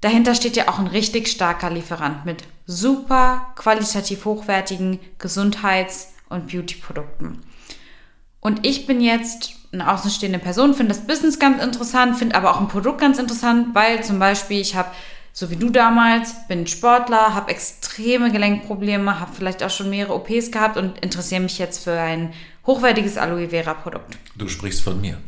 Dahinter 0.00 0.34
steht 0.34 0.56
ja 0.56 0.68
auch 0.68 0.78
ein 0.78 0.86
richtig 0.86 1.28
starker 1.28 1.70
Lieferant 1.70 2.24
mit 2.24 2.44
super 2.66 3.52
qualitativ 3.56 4.24
hochwertigen 4.24 4.98
Gesundheits- 5.18 6.14
und 6.28 6.48
Beauty-Produkten. 6.48 7.40
Und 8.40 8.66
ich 8.66 8.86
bin 8.86 9.02
jetzt 9.02 9.52
eine 9.72 9.92
außenstehende 9.92 10.38
Person, 10.38 10.74
finde 10.74 10.94
das 10.94 11.06
Business 11.06 11.38
ganz 11.38 11.62
interessant, 11.62 12.16
finde 12.16 12.34
aber 12.34 12.52
auch 12.52 12.60
ein 12.60 12.68
Produkt 12.68 13.00
ganz 13.00 13.18
interessant, 13.18 13.74
weil 13.74 14.02
zum 14.02 14.18
Beispiel 14.18 14.60
ich 14.60 14.74
habe, 14.74 14.88
so 15.32 15.50
wie 15.50 15.56
du 15.56 15.68
damals, 15.68 16.34
bin 16.48 16.66
Sportler, 16.66 17.34
habe 17.34 17.50
extreme 17.50 18.32
Gelenkprobleme, 18.32 19.20
habe 19.20 19.32
vielleicht 19.34 19.62
auch 19.62 19.70
schon 19.70 19.90
mehrere 19.90 20.14
OPs 20.14 20.50
gehabt 20.50 20.78
und 20.78 20.98
interessiere 21.00 21.42
mich 21.42 21.58
jetzt 21.58 21.84
für 21.84 22.00
ein 22.00 22.32
hochwertiges 22.66 23.18
Aloe 23.18 23.50
Vera 23.50 23.74
Produkt. 23.74 24.16
Du 24.34 24.48
sprichst 24.48 24.82
von 24.82 25.00
mir. 25.00 25.18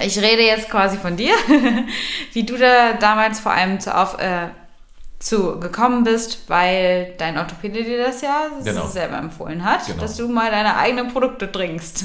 Ich 0.00 0.18
rede 0.18 0.42
jetzt 0.42 0.68
quasi 0.70 0.96
von 0.98 1.16
dir, 1.16 1.34
wie 2.32 2.42
du 2.44 2.56
da 2.56 2.94
damals 2.94 3.40
vor 3.40 3.52
allem 3.52 3.78
zu, 3.78 3.96
auf, 3.96 4.18
äh, 4.18 4.48
zu 5.20 5.60
gekommen 5.60 6.02
bist, 6.04 6.44
weil 6.48 7.14
dein 7.18 7.38
Orthopäde 7.38 7.84
dir 7.84 8.04
das 8.04 8.20
ja 8.20 8.46
Genau. 8.64 8.86
selber 8.88 9.18
empfohlen 9.18 9.64
hat, 9.64 9.86
Genau. 9.86 10.00
dass 10.02 10.16
du 10.16 10.28
mal 10.28 10.50
deine 10.50 10.76
eigenen 10.76 11.12
Produkte 11.12 11.50
trinkst. 11.50 12.04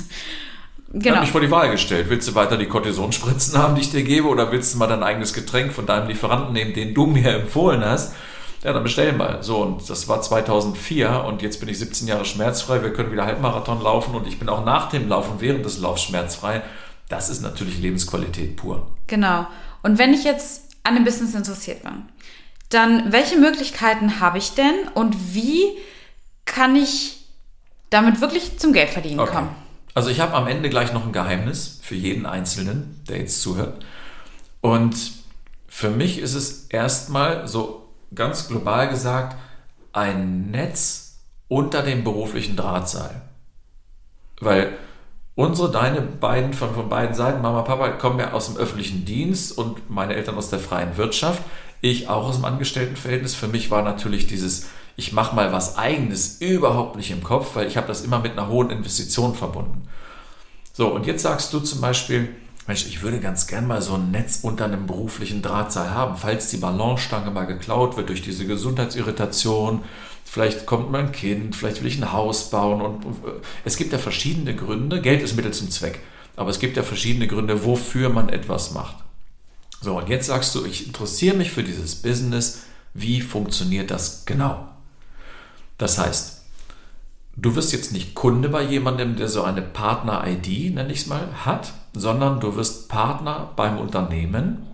Ich 0.93 1.03
Genau. 1.03 1.15
habe 1.15 1.21
mich 1.25 1.31
vor 1.31 1.41
die 1.41 1.51
Wahl 1.51 1.69
gestellt. 1.71 2.07
Willst 2.09 2.27
du 2.27 2.35
weiter 2.35 2.57
die 2.57 2.67
Cortisonspritzen 2.67 3.57
haben, 3.57 3.75
die 3.75 3.81
ich 3.81 3.91
dir 3.91 4.03
gebe, 4.03 4.27
oder 4.27 4.51
willst 4.51 4.73
du 4.73 4.77
mal 4.77 4.87
dein 4.87 5.03
eigenes 5.03 5.33
Getränk 5.33 5.73
von 5.73 5.85
deinem 5.85 6.07
Lieferanten 6.07 6.53
nehmen, 6.53 6.73
den 6.73 6.93
du 6.93 7.05
mir 7.07 7.29
empfohlen 7.35 7.83
hast? 7.83 8.13
Ja, 8.63 8.73
dann 8.73 8.83
bestell 8.83 9.13
mal. 9.13 9.41
So, 9.41 9.57
und 9.61 9.89
das 9.89 10.07
war 10.07 10.21
2004 10.21 11.23
und 11.25 11.41
jetzt 11.41 11.59
bin 11.59 11.69
ich 11.69 11.79
17 11.79 12.07
Jahre 12.07 12.25
schmerzfrei. 12.25 12.83
Wir 12.83 12.91
können 12.91 13.11
wieder 13.11 13.25
Halbmarathon 13.25 13.81
laufen 13.81 14.15
und 14.15 14.27
ich 14.27 14.37
bin 14.37 14.49
auch 14.49 14.65
nach 14.65 14.89
dem 14.89 15.07
Laufen 15.07 15.35
während 15.39 15.63
des 15.65 15.77
Laufs 15.79 16.03
schmerzfrei. 16.03 16.61
Das 17.09 17.29
ist 17.29 17.41
natürlich 17.41 17.79
Lebensqualität 17.79 18.55
pur. 18.55 18.95
Genau. 19.07 19.47
Und 19.83 19.97
wenn 19.97 20.13
ich 20.13 20.23
jetzt 20.23 20.63
an 20.83 20.95
dem 20.95 21.03
Business 21.03 21.35
interessiert 21.35 21.83
bin, 21.83 22.03
dann 22.69 23.11
welche 23.11 23.37
Möglichkeiten 23.37 24.19
habe 24.19 24.37
ich 24.37 24.53
denn 24.53 24.75
und 24.93 25.33
wie 25.33 25.63
kann 26.45 26.75
ich 26.75 27.25
damit 27.89 28.21
wirklich 28.21 28.59
zum 28.59 28.73
Geld 28.73 28.89
verdienen 28.89 29.19
Okay. 29.19 29.33
kommen? 29.33 29.55
Also 29.95 30.11
ich 30.11 30.19
habe 30.19 30.33
am 30.33 30.47
Ende 30.47 30.69
gleich 30.69 30.93
noch 30.93 31.05
ein 31.05 31.11
Geheimnis 31.11 31.79
für 31.81 31.95
jeden 31.95 32.25
Einzelnen, 32.25 33.03
der 33.09 33.17
jetzt 33.17 33.41
zuhört. 33.41 33.83
Und 34.61 34.95
für 35.67 35.89
mich 35.89 36.19
ist 36.19 36.35
es 36.35 36.65
erstmal 36.67 37.47
so 37.47 37.89
ganz 38.13 38.47
global 38.47 38.89
gesagt 38.89 39.35
ein 39.93 40.51
Netz 40.51 41.17
unter 41.47 41.81
dem 41.81 42.03
beruflichen 42.03 42.55
Drahtseil. 42.55 43.21
Weil 44.39 44.77
unsere, 45.39 45.71
deine 45.71 46.01
beiden 46.01 46.53
von, 46.53 46.75
von 46.75 46.89
beiden 46.89 47.15
Seiten, 47.15 47.41
Mama, 47.41 47.61
Papa, 47.61 47.91
kommen 47.91 48.19
ja 48.19 48.33
aus 48.33 48.47
dem 48.47 48.57
öffentlichen 48.57 49.05
Dienst 49.05 49.57
und 49.57 49.89
meine 49.89 50.15
Eltern 50.15 50.35
aus 50.35 50.49
der 50.49 50.59
freien 50.59 50.97
Wirtschaft. 50.97 51.41
Ich 51.79 52.09
auch 52.09 52.27
aus 52.27 52.35
dem 52.35 52.43
Angestelltenverhältnis. 52.43 53.35
Für 53.35 53.47
mich 53.47 53.71
war 53.71 53.81
natürlich 53.81 54.27
dieses, 54.27 54.67
ich 54.97 55.13
mache 55.13 55.33
mal 55.33 55.53
was 55.53 55.77
eigenes 55.77 56.41
überhaupt 56.41 56.97
nicht 56.97 57.09
im 57.09 57.23
Kopf, 57.23 57.55
weil 57.55 57.67
ich 57.67 57.77
habe 57.77 57.87
das 57.87 58.01
immer 58.01 58.19
mit 58.19 58.33
einer 58.33 58.49
hohen 58.49 58.69
Investition 58.69 59.33
verbunden. 59.33 59.87
So, 60.73 60.89
und 60.89 61.07
jetzt 61.07 61.23
sagst 61.23 61.53
du 61.53 61.61
zum 61.61 61.79
Beispiel, 61.79 62.35
Mensch, 62.67 62.85
ich 62.85 63.01
würde 63.01 63.21
ganz 63.21 63.47
gern 63.47 63.65
mal 63.65 63.81
so 63.81 63.93
ein 63.93 64.11
Netz 64.11 64.39
unter 64.41 64.65
einem 64.65 64.87
beruflichen 64.87 65.41
Drahtseil 65.41 65.91
haben, 65.91 66.17
falls 66.17 66.49
die 66.49 66.57
Ballonstange 66.57 67.31
mal 67.31 67.45
geklaut 67.45 67.95
wird 67.95 68.09
durch 68.09 68.21
diese 68.21 68.45
Gesundheitsirritation. 68.45 69.83
Vielleicht 70.31 70.67
kommt 70.67 70.91
mal 70.91 70.99
ein 70.99 71.11
Kind, 71.11 71.55
vielleicht 71.55 71.81
will 71.81 71.87
ich 71.87 71.97
ein 71.97 72.13
Haus 72.13 72.51
bauen 72.51 72.81
und 72.81 73.03
äh, 73.03 73.31
es 73.65 73.77
gibt 73.77 73.93
ja 73.93 73.97
verschiedene 73.97 74.55
Gründe. 74.55 75.01
Geld 75.01 75.23
ist 75.23 75.35
Mittel 75.35 75.53
zum 75.53 75.71
Zweck, 75.71 76.01
aber 76.35 76.51
es 76.51 76.59
gibt 76.59 76.77
ja 76.77 76.83
verschiedene 76.83 77.25
Gründe, 77.25 77.65
wofür 77.65 78.09
man 78.09 78.29
etwas 78.29 78.71
macht. 78.71 78.97
So, 79.81 79.97
und 79.97 80.07
jetzt 80.07 80.27
sagst 80.27 80.53
du, 80.53 80.65
ich 80.65 80.85
interessiere 80.85 81.35
mich 81.35 81.49
für 81.49 81.63
dieses 81.63 81.95
Business. 81.95 82.65
Wie 82.93 83.21
funktioniert 83.21 83.89
das 83.89 84.25
genau? 84.27 84.69
Das 85.79 85.97
heißt, 85.97 86.43
du 87.35 87.55
wirst 87.55 87.73
jetzt 87.73 87.91
nicht 87.91 88.13
Kunde 88.13 88.49
bei 88.49 88.61
jemandem, 88.61 89.15
der 89.15 89.29
so 89.29 89.41
eine 89.41 89.63
Partner-ID, 89.63 90.75
nenne 90.75 90.93
ich 90.93 90.99
es 90.99 91.07
mal, 91.07 91.27
hat, 91.43 91.73
sondern 91.93 92.39
du 92.39 92.55
wirst 92.55 92.87
Partner 92.87 93.51
beim 93.55 93.79
Unternehmen, 93.79 94.67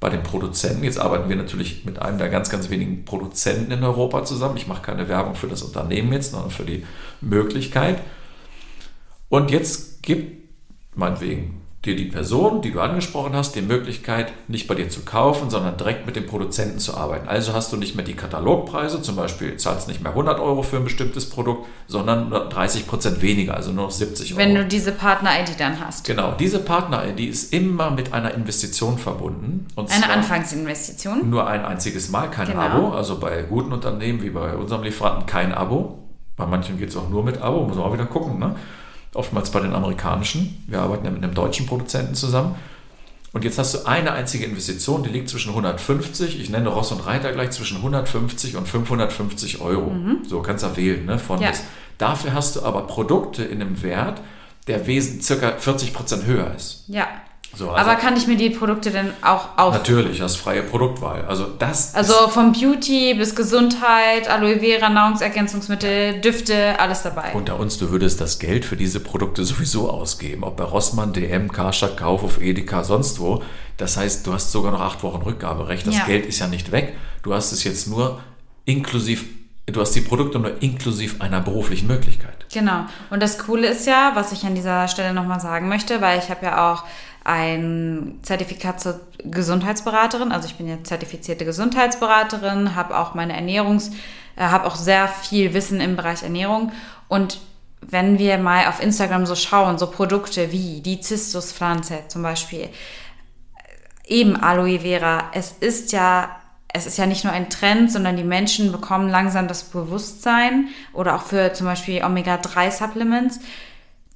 bei 0.00 0.08
den 0.08 0.22
Produzenten. 0.22 0.82
Jetzt 0.82 0.98
arbeiten 0.98 1.28
wir 1.28 1.36
natürlich 1.36 1.84
mit 1.84 2.00
einem 2.00 2.18
der 2.18 2.30
ganz, 2.30 2.48
ganz 2.48 2.70
wenigen 2.70 3.04
Produzenten 3.04 3.70
in 3.70 3.84
Europa 3.84 4.24
zusammen. 4.24 4.56
Ich 4.56 4.66
mache 4.66 4.82
keine 4.82 5.08
Werbung 5.08 5.34
für 5.34 5.46
das 5.46 5.62
Unternehmen 5.62 6.12
jetzt, 6.12 6.32
sondern 6.32 6.50
für 6.50 6.64
die 6.64 6.84
Möglichkeit. 7.20 8.00
Und 9.28 9.50
jetzt 9.50 10.02
gibt 10.02 10.48
meinetwegen 10.96 11.59
dir 11.86 11.96
die 11.96 12.04
Person, 12.04 12.60
die 12.60 12.72
du 12.72 12.80
angesprochen 12.80 13.32
hast, 13.34 13.54
die 13.56 13.62
Möglichkeit, 13.62 14.32
nicht 14.48 14.68
bei 14.68 14.74
dir 14.74 14.90
zu 14.90 15.00
kaufen, 15.00 15.48
sondern 15.48 15.78
direkt 15.78 16.04
mit 16.04 16.14
dem 16.14 16.26
Produzenten 16.26 16.78
zu 16.78 16.94
arbeiten. 16.94 17.26
Also 17.26 17.54
hast 17.54 17.72
du 17.72 17.78
nicht 17.78 17.96
mehr 17.96 18.04
die 18.04 18.12
Katalogpreise, 18.12 19.00
zum 19.00 19.16
Beispiel 19.16 19.56
zahlst 19.56 19.88
nicht 19.88 20.02
mehr 20.02 20.10
100 20.12 20.40
Euro 20.40 20.62
für 20.62 20.76
ein 20.76 20.84
bestimmtes 20.84 21.30
Produkt, 21.30 21.66
sondern 21.86 22.28
nur 22.28 22.40
30 22.50 22.86
Prozent 22.86 23.22
weniger, 23.22 23.54
also 23.54 23.72
nur 23.72 23.84
noch 23.84 23.90
70 23.90 24.32
Euro. 24.32 24.40
Wenn 24.42 24.54
du 24.54 24.66
diese 24.66 24.92
Partner-ID 24.92 25.58
dann 25.58 25.80
hast. 25.80 26.04
genau, 26.04 26.32
diese 26.38 26.58
Partner-ID 26.58 27.20
ist 27.20 27.54
immer 27.54 27.90
mit 27.90 28.12
einer 28.12 28.34
Investition 28.34 28.98
verbunden. 28.98 29.66
Und 29.74 29.90
Eine 29.90 30.10
Anfangsinvestition. 30.10 31.30
nur 31.30 31.46
ein 31.46 31.64
einziges 31.64 32.10
Mal, 32.10 32.28
kein 32.30 32.48
Genau. 32.48 32.60
Abo. 32.60 32.90
Also 32.90 33.18
bei 33.18 33.40
guten 33.42 33.72
Unternehmen 33.72 34.22
wie 34.22 34.30
bei 34.30 34.54
unserem 34.54 34.82
Lieferanten 34.82 35.24
kein 35.24 35.54
Abo. 35.54 35.96
Bei 36.36 36.44
manchen 36.44 36.78
geht 36.78 36.90
es 36.90 36.96
auch 36.96 37.08
nur 37.08 37.24
mit 37.24 37.40
Abo, 37.40 37.66
muss 37.66 37.76
man 37.76 37.86
auch 37.86 37.92
wieder 37.94 38.06
gucken. 38.06 38.38
Ne? 38.38 38.54
Oftmals 39.14 39.50
bei 39.50 39.60
den 39.60 39.74
amerikanischen. 39.74 40.64
Wir 40.66 40.80
arbeiten 40.80 41.04
ja 41.04 41.10
mit 41.10 41.22
einem 41.22 41.34
deutschen 41.34 41.66
Produzenten 41.66 42.14
zusammen. 42.14 42.54
Und 43.32 43.44
jetzt 43.44 43.58
hast 43.58 43.74
du 43.74 43.86
eine 43.86 44.12
einzige 44.12 44.44
Investition, 44.44 45.02
die 45.02 45.08
liegt 45.10 45.28
zwischen 45.28 45.50
150, 45.50 46.40
ich 46.40 46.50
nenne 46.50 46.68
Ross 46.68 46.90
und 46.90 47.06
Reiter 47.06 47.32
gleich, 47.32 47.50
zwischen 47.50 47.76
150 47.76 48.56
und 48.56 48.66
550 48.66 49.60
Euro. 49.60 49.92
So 50.28 50.42
kannst 50.42 50.64
du 50.64 50.76
wählen, 50.76 51.06
ne? 51.06 51.18
Von 51.18 51.38
Mhm. 51.38 51.44
Ja. 51.44 51.52
Dafür 51.98 52.34
hast 52.34 52.56
du 52.56 52.62
aber 52.62 52.86
Produkte 52.86 53.44
in 53.44 53.60
einem 53.60 53.82
Wert, 53.82 54.20
der 54.66 54.86
wesentlich 54.86 55.24
circa 55.24 55.52
40 55.52 55.92
Prozent 55.92 56.24
höher 56.24 56.52
ist. 56.54 56.84
Ja. 56.88 57.06
So, 57.52 57.70
also 57.70 57.90
Aber 57.90 57.98
kann 58.00 58.16
ich 58.16 58.26
mir 58.28 58.36
die 58.36 58.50
Produkte 58.50 58.90
denn 58.90 59.12
auch 59.22 59.58
auf? 59.58 59.74
natürlich, 59.74 60.20
hast 60.20 60.36
freie 60.36 60.62
Produktwahl. 60.62 61.24
Also 61.26 61.46
das 61.58 61.94
Also 61.96 62.28
von 62.28 62.52
Beauty 62.52 63.14
bis 63.14 63.34
Gesundheit, 63.34 64.28
Aloe 64.28 64.60
Vera, 64.60 64.88
Nahrungsergänzungsmittel, 64.88 66.20
Düfte, 66.20 66.78
alles 66.78 67.02
dabei. 67.02 67.32
Unter 67.34 67.58
uns, 67.58 67.76
du 67.78 67.90
würdest 67.90 68.20
das 68.20 68.38
Geld 68.38 68.64
für 68.64 68.76
diese 68.76 69.00
Produkte 69.00 69.44
sowieso 69.44 69.90
ausgeben. 69.90 70.44
Ob 70.44 70.56
bei 70.56 70.64
Rossmann, 70.64 71.12
DM, 71.12 71.50
Karstadt, 71.50 71.96
Kaufhof, 71.96 72.40
Edeka, 72.40 72.84
sonst 72.84 73.18
wo. 73.20 73.42
Das 73.76 73.96
heißt, 73.96 74.26
du 74.26 74.32
hast 74.32 74.52
sogar 74.52 74.72
noch 74.72 74.80
acht 74.80 75.02
Wochen 75.02 75.22
Rückgaberecht. 75.22 75.86
Das 75.86 75.96
Ja. 75.98 76.04
Geld 76.04 76.26
ist 76.26 76.38
ja 76.38 76.46
nicht 76.46 76.70
weg. 76.70 76.96
Du 77.22 77.34
hast 77.34 77.50
es 77.52 77.64
jetzt 77.64 77.88
nur 77.88 78.20
inklusiv, 78.64 79.24
du 79.66 79.80
hast 79.80 79.92
die 79.92 80.00
Produkte 80.02 80.38
nur 80.38 80.62
inklusiv 80.62 81.20
einer 81.20 81.40
beruflichen 81.40 81.86
Möglichkeit. 81.88 82.46
Genau. 82.52 82.84
Und 83.10 83.22
das 83.22 83.38
Coole 83.38 83.68
ist 83.68 83.86
ja, 83.86 84.12
was 84.14 84.32
ich 84.32 84.44
an 84.44 84.54
dieser 84.54 84.88
Stelle 84.88 85.14
nochmal 85.14 85.40
sagen 85.40 85.68
möchte, 85.68 86.00
weil 86.00 86.18
ich 86.18 86.30
habe 86.30 86.46
ja 86.46 86.72
auch 86.72 86.84
ein 87.24 88.18
Zertifikat 88.22 88.80
zur 88.80 89.00
Gesundheitsberaterin, 89.24 90.32
also 90.32 90.46
ich 90.46 90.56
bin 90.56 90.68
ja 90.68 90.82
zertifizierte 90.82 91.44
Gesundheitsberaterin, 91.44 92.74
habe 92.74 92.98
auch 92.98 93.14
meine 93.14 93.34
Ernährungs, 93.34 93.90
äh, 94.36 94.42
habe 94.42 94.66
auch 94.66 94.76
sehr 94.76 95.08
viel 95.08 95.52
Wissen 95.52 95.80
im 95.80 95.96
Bereich 95.96 96.22
Ernährung. 96.22 96.72
Und 97.08 97.40
wenn 97.82 98.18
wir 98.18 98.38
mal 98.38 98.66
auf 98.68 98.82
Instagram 98.82 99.26
so 99.26 99.34
schauen, 99.34 99.78
so 99.78 99.86
Produkte 99.86 100.52
wie 100.52 100.80
die 100.80 101.00
Zistuspflanze 101.00 102.00
zum 102.08 102.22
Beispiel, 102.22 102.68
eben 104.06 104.36
Aloe 104.36 104.80
Vera, 104.80 105.30
es 105.32 105.52
ist 105.60 105.92
ja, 105.92 106.36
es 106.72 106.86
ist 106.86 106.98
ja 106.98 107.06
nicht 107.06 107.24
nur 107.24 107.32
ein 107.32 107.50
Trend, 107.50 107.90
sondern 107.90 108.16
die 108.16 108.24
Menschen 108.24 108.72
bekommen 108.72 109.08
langsam 109.08 109.48
das 109.48 109.64
Bewusstsein 109.64 110.68
oder 110.92 111.16
auch 111.16 111.22
für 111.22 111.52
zum 111.52 111.66
Beispiel 111.66 112.02
Omega-3-Supplements, 112.04 113.40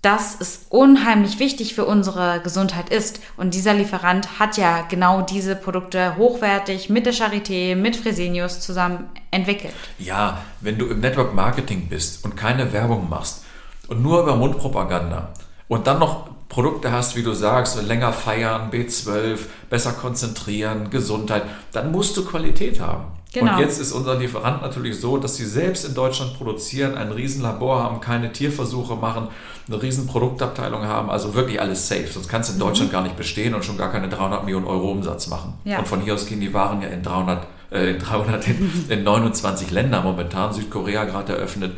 dass 0.04 0.38
es 0.38 0.66
unheimlich 0.68 1.38
wichtig 1.38 1.74
für 1.74 1.86
unsere 1.86 2.40
Gesundheit 2.40 2.90
ist. 2.90 3.20
Und 3.38 3.54
dieser 3.54 3.72
Lieferant 3.72 4.38
hat 4.38 4.58
ja 4.58 4.82
genau 4.82 5.22
diese 5.22 5.56
Produkte 5.56 6.16
hochwertig 6.18 6.90
mit 6.90 7.06
der 7.06 7.14
Charité, 7.14 7.74
mit 7.74 7.96
Fresenius 7.96 8.60
zusammen 8.60 9.08
entwickelt. 9.30 9.72
Ja, 9.98 10.42
wenn 10.60 10.76
du 10.76 10.86
im 10.86 11.00
Network 11.00 11.34
Marketing 11.34 11.88
bist 11.88 12.22
und 12.22 12.36
keine 12.36 12.72
Werbung 12.74 13.08
machst 13.08 13.44
und 13.88 14.02
nur 14.02 14.22
über 14.22 14.36
Mundpropaganda 14.36 15.32
und 15.68 15.86
dann 15.86 15.98
noch 15.98 16.28
Produkte 16.50 16.92
hast, 16.92 17.16
wie 17.16 17.22
du 17.22 17.32
sagst, 17.32 17.82
länger 17.82 18.12
feiern, 18.12 18.70
B12, 18.70 19.38
besser 19.70 19.92
konzentrieren, 19.92 20.90
Gesundheit, 20.90 21.44
dann 21.72 21.90
musst 21.90 22.14
du 22.18 22.26
Qualität 22.26 22.78
haben. 22.78 23.06
Genau. 23.34 23.54
Und 23.54 23.58
jetzt 23.58 23.80
ist 23.80 23.90
unser 23.90 24.14
Lieferant 24.16 24.62
natürlich 24.62 25.00
so, 25.00 25.18
dass 25.18 25.34
sie 25.34 25.44
selbst 25.44 25.84
in 25.84 25.92
Deutschland 25.92 26.38
produzieren, 26.38 26.94
ein 26.94 27.10
Riesenlabor 27.10 27.82
haben, 27.82 28.00
keine 28.00 28.32
Tierversuche 28.32 28.94
machen, 28.94 29.26
eine 29.66 29.82
riesen 29.82 30.06
Produktabteilung 30.06 30.84
haben, 30.84 31.10
also 31.10 31.34
wirklich 31.34 31.60
alles 31.60 31.88
safe. 31.88 32.06
Sonst 32.06 32.28
kannst 32.28 32.50
du 32.50 32.54
in 32.54 32.60
Deutschland 32.60 32.90
mhm. 32.90 32.92
gar 32.92 33.02
nicht 33.02 33.16
bestehen 33.16 33.54
und 33.54 33.64
schon 33.64 33.76
gar 33.76 33.90
keine 33.90 34.08
300 34.08 34.44
Millionen 34.44 34.66
Euro 34.66 34.88
Umsatz 34.92 35.26
machen. 35.26 35.54
Ja. 35.64 35.80
Und 35.80 35.88
von 35.88 36.00
hier 36.00 36.14
aus 36.14 36.26
gehen 36.26 36.40
die 36.40 36.54
Waren 36.54 36.80
ja 36.80 36.88
in 36.88 37.02
300, 37.02 37.46
äh, 37.72 37.90
in, 37.90 37.98
300 37.98 38.46
in, 38.46 38.84
in 38.88 39.02
29 39.02 39.72
Länder 39.72 40.00
momentan, 40.00 40.52
Südkorea 40.52 41.04
gerade 41.04 41.32
eröffnet. 41.32 41.72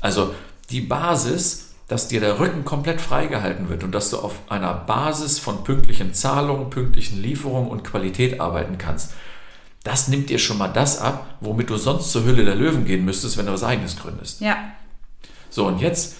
Also 0.00 0.32
die 0.70 0.82
Basis 0.82 1.66
dass 1.88 2.06
dir 2.06 2.20
der 2.20 2.38
Rücken 2.38 2.64
komplett 2.64 3.00
freigehalten 3.00 3.68
wird 3.68 3.82
und 3.82 3.92
dass 3.92 4.10
du 4.10 4.18
auf 4.18 4.34
einer 4.48 4.72
Basis 4.72 5.40
von 5.40 5.64
pünktlichen 5.64 6.14
Zahlungen, 6.14 6.70
pünktlichen 6.70 7.20
Lieferungen 7.20 7.68
und 7.68 7.82
Qualität 7.82 8.40
arbeiten 8.40 8.78
kannst. 8.78 9.12
Das 9.82 10.08
nimmt 10.08 10.28
dir 10.28 10.38
schon 10.38 10.58
mal 10.58 10.68
das 10.68 10.98
ab, 10.98 11.36
womit 11.40 11.70
du 11.70 11.76
sonst 11.76 12.12
zur 12.12 12.24
Hülle 12.24 12.44
der 12.44 12.54
Löwen 12.54 12.84
gehen 12.84 13.04
müsstest, 13.04 13.38
wenn 13.38 13.46
du 13.46 13.52
was 13.52 13.62
eigenes 13.62 13.96
gründest. 13.96 14.40
Ja. 14.40 14.56
So, 15.48 15.66
und 15.66 15.80
jetzt 15.80 16.16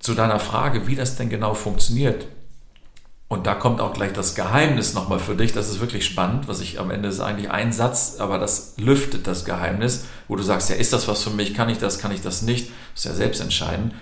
zu 0.00 0.14
deiner 0.14 0.38
Frage, 0.38 0.86
wie 0.86 0.96
das 0.96 1.16
denn 1.16 1.30
genau 1.30 1.54
funktioniert. 1.54 2.26
Und 3.28 3.46
da 3.46 3.54
kommt 3.54 3.80
auch 3.80 3.92
gleich 3.92 4.12
das 4.12 4.34
Geheimnis 4.34 4.92
nochmal 4.92 5.20
für 5.20 5.36
dich. 5.36 5.52
Das 5.52 5.68
ist 5.68 5.80
wirklich 5.80 6.04
spannend, 6.04 6.48
was 6.48 6.60
ich 6.60 6.80
am 6.80 6.90
Ende 6.90 7.08
ist 7.08 7.20
eigentlich 7.20 7.50
ein 7.50 7.72
Satz, 7.72 8.16
aber 8.18 8.38
das 8.38 8.74
lüftet 8.76 9.26
das 9.26 9.44
Geheimnis, 9.44 10.06
wo 10.26 10.34
du 10.34 10.42
sagst, 10.42 10.68
ja, 10.68 10.74
ist 10.74 10.92
das 10.92 11.06
was 11.06 11.22
für 11.22 11.30
mich? 11.30 11.54
Kann 11.54 11.68
ich 11.68 11.78
das? 11.78 12.00
Kann 12.00 12.10
ich 12.10 12.22
das 12.22 12.42
nicht? 12.42 12.70
Das 12.94 13.04
ist 13.04 13.04
ja 13.04 13.14
selbst 13.14 13.40
entscheiden. 13.40 13.94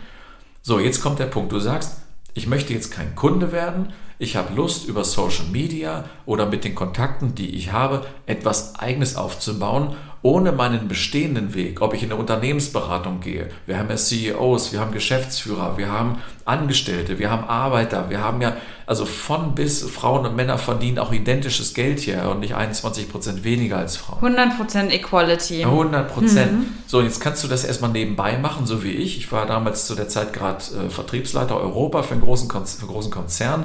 So, 0.62 0.78
jetzt 0.80 1.02
kommt 1.02 1.18
der 1.18 1.26
Punkt. 1.26 1.52
Du 1.52 1.60
sagst, 1.60 1.98
ich 2.38 2.46
möchte 2.46 2.72
jetzt 2.72 2.92
kein 2.92 3.16
Kunde 3.16 3.50
werden. 3.50 3.92
Ich 4.20 4.36
habe 4.36 4.54
Lust, 4.54 4.88
über 4.88 5.02
Social 5.02 5.46
Media 5.46 6.04
oder 6.24 6.46
mit 6.46 6.62
den 6.62 6.76
Kontakten, 6.76 7.34
die 7.34 7.56
ich 7.56 7.72
habe, 7.72 8.06
etwas 8.26 8.78
Eigenes 8.78 9.16
aufzubauen 9.16 9.96
ohne 10.22 10.52
meinen 10.52 10.88
bestehenden 10.88 11.54
Weg, 11.54 11.80
ob 11.80 11.94
ich 11.94 12.02
in 12.02 12.10
eine 12.10 12.20
Unternehmensberatung 12.20 13.20
gehe, 13.20 13.48
wir 13.66 13.78
haben 13.78 13.88
ja 13.88 13.96
CEOs, 13.96 14.72
wir 14.72 14.80
haben 14.80 14.92
Geschäftsführer, 14.92 15.78
wir 15.78 15.92
haben 15.92 16.20
Angestellte, 16.44 17.18
wir 17.18 17.30
haben 17.30 17.44
Arbeiter, 17.44 18.10
wir 18.10 18.20
haben 18.20 18.40
ja, 18.40 18.56
also 18.86 19.04
von 19.04 19.54
bis 19.54 19.82
Frauen 19.82 20.26
und 20.26 20.34
Männer 20.34 20.58
verdienen 20.58 20.98
auch 20.98 21.12
identisches 21.12 21.74
Geld 21.74 22.00
hier 22.00 22.28
und 22.30 22.40
nicht 22.40 22.54
21 22.54 23.08
Prozent 23.10 23.44
weniger 23.44 23.76
als 23.76 23.96
Frauen. 23.96 24.18
100 24.24 24.56
Prozent 24.56 24.92
Equality. 24.92 25.64
100 25.64 26.12
Prozent. 26.12 26.52
Mhm. 26.52 26.66
So, 26.86 27.00
jetzt 27.02 27.20
kannst 27.20 27.44
du 27.44 27.48
das 27.48 27.64
erstmal 27.64 27.90
nebenbei 27.90 28.38
machen, 28.38 28.66
so 28.66 28.82
wie 28.82 28.92
ich. 28.92 29.18
Ich 29.18 29.30
war 29.30 29.46
damals 29.46 29.86
zu 29.86 29.94
der 29.94 30.08
Zeit 30.08 30.32
gerade 30.32 30.64
äh, 30.64 30.90
Vertriebsleiter 30.90 31.60
Europa 31.60 32.02
für 32.02 32.14
einen 32.14 32.22
großen, 32.22 32.48
Konz 32.48 32.74
für 32.74 32.82
einen 32.82 32.90
großen 32.90 33.10
Konzern 33.10 33.64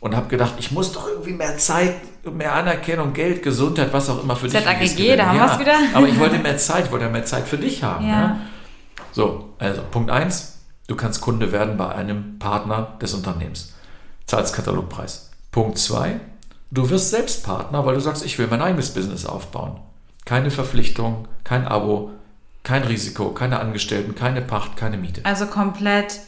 und 0.00 0.16
habe 0.16 0.28
gedacht, 0.28 0.54
ich 0.58 0.70
muss 0.70 0.92
doch 0.92 1.06
irgendwie 1.06 1.32
mehr 1.32 1.58
Zeit, 1.58 1.94
mehr 2.24 2.54
Anerkennung, 2.54 3.12
Geld, 3.12 3.42
Gesundheit, 3.42 3.92
was 3.92 4.08
auch 4.08 4.22
immer 4.22 4.34
für 4.34 4.48
ZAGG, 4.48 4.80
dich. 4.80 4.96
ZAGG, 4.96 5.16
da 5.16 5.26
haben 5.26 5.36
ja, 5.36 5.46
wir 5.46 5.52
es 5.52 5.58
wieder. 5.58 5.78
aber 5.94 6.08
ich 6.08 6.18
wollte 6.18 6.38
mehr 6.38 6.56
Zeit, 6.56 6.86
ich 6.86 6.92
wollte 6.92 7.08
mehr 7.08 7.24
Zeit 7.24 7.46
für 7.46 7.58
dich 7.58 7.82
haben. 7.82 8.08
Ja. 8.08 8.20
Ne? 8.20 8.40
So, 9.12 9.50
also 9.58 9.82
Punkt 9.90 10.10
1, 10.10 10.58
du 10.86 10.96
kannst 10.96 11.20
Kunde 11.20 11.52
werden 11.52 11.76
bei 11.76 11.94
einem 11.94 12.38
Partner 12.38 12.96
des 13.00 13.12
Unternehmens. 13.12 13.74
Zahlst 14.26 14.54
Katalogpreis. 14.54 15.30
Punkt 15.52 15.78
2, 15.78 16.20
du 16.70 16.88
wirst 16.88 17.10
selbst 17.10 17.44
Partner, 17.44 17.84
weil 17.84 17.94
du 17.94 18.00
sagst, 18.00 18.24
ich 18.24 18.38
will 18.38 18.46
mein 18.48 18.62
eigenes 18.62 18.94
Business 18.94 19.26
aufbauen. 19.26 19.80
Keine 20.24 20.50
Verpflichtung, 20.50 21.26
kein 21.44 21.66
Abo, 21.66 22.10
kein 22.62 22.84
Risiko, 22.84 23.30
keine 23.30 23.58
Angestellten, 23.58 24.14
keine 24.14 24.40
Pacht, 24.40 24.76
keine 24.76 24.96
Miete. 24.96 25.22
Also 25.24 25.46
komplett 25.46 26.20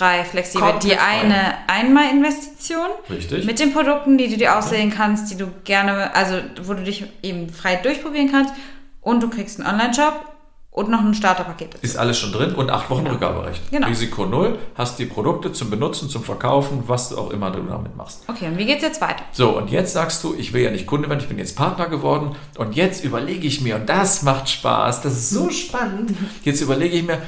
frei, 0.00 0.24
flexibel. 0.24 0.66
Komplett 0.66 0.92
die 0.92 0.98
eine 0.98 1.58
Einmalinvestition 1.66 2.88
Richtig. 3.10 3.44
mit 3.44 3.58
den 3.58 3.72
Produkten, 3.72 4.16
die 4.16 4.28
du 4.28 4.38
dir 4.38 4.56
auswählen 4.56 4.90
kannst, 4.90 5.30
die 5.30 5.36
du 5.36 5.48
gerne, 5.64 6.14
also 6.14 6.36
wo 6.62 6.72
du 6.72 6.82
dich 6.82 7.04
eben 7.22 7.50
frei 7.50 7.76
durchprobieren 7.76 8.30
kannst 8.30 8.54
und 9.02 9.22
du 9.22 9.28
kriegst 9.28 9.60
einen 9.60 9.68
Online-Shop 9.68 10.24
und 10.70 10.88
noch 10.88 11.00
ein 11.00 11.12
Starterpaket. 11.12 11.74
Ist 11.82 11.98
alles 11.98 12.18
schon 12.18 12.32
drin 12.32 12.54
und 12.54 12.70
acht 12.70 12.88
Wochen 12.88 13.00
genau. 13.04 13.14
Rückgaberecht. 13.14 13.70
Genau. 13.70 13.88
Risiko 13.88 14.24
null, 14.24 14.58
hast 14.74 14.98
die 14.98 15.04
Produkte 15.04 15.52
zum 15.52 15.68
Benutzen, 15.68 16.08
zum 16.08 16.24
Verkaufen, 16.24 16.84
was 16.86 17.12
auch 17.12 17.30
immer 17.30 17.50
du 17.50 17.60
damit 17.62 17.94
machst. 17.94 18.22
Okay, 18.26 18.46
und 18.46 18.56
wie 18.56 18.64
geht's 18.64 18.82
jetzt 18.82 19.02
weiter? 19.02 19.24
So, 19.32 19.58
und 19.58 19.70
jetzt 19.70 19.92
sagst 19.92 20.24
du, 20.24 20.34
ich 20.34 20.54
will 20.54 20.62
ja 20.62 20.70
nicht 20.70 20.86
Kunde 20.86 21.10
werden, 21.10 21.20
ich 21.20 21.28
bin 21.28 21.38
jetzt 21.38 21.56
Partner 21.56 21.88
geworden 21.88 22.36
und 22.56 22.74
jetzt 22.74 23.04
überlege 23.04 23.46
ich 23.46 23.60
mir, 23.60 23.76
und 23.76 23.88
das 23.88 24.22
macht 24.22 24.48
Spaß, 24.48 25.02
das 25.02 25.12
ist 25.12 25.30
so 25.30 25.50
spannend, 25.50 26.14
jetzt 26.44 26.62
überlege 26.62 26.96
ich 26.96 27.04
mir, 27.04 27.18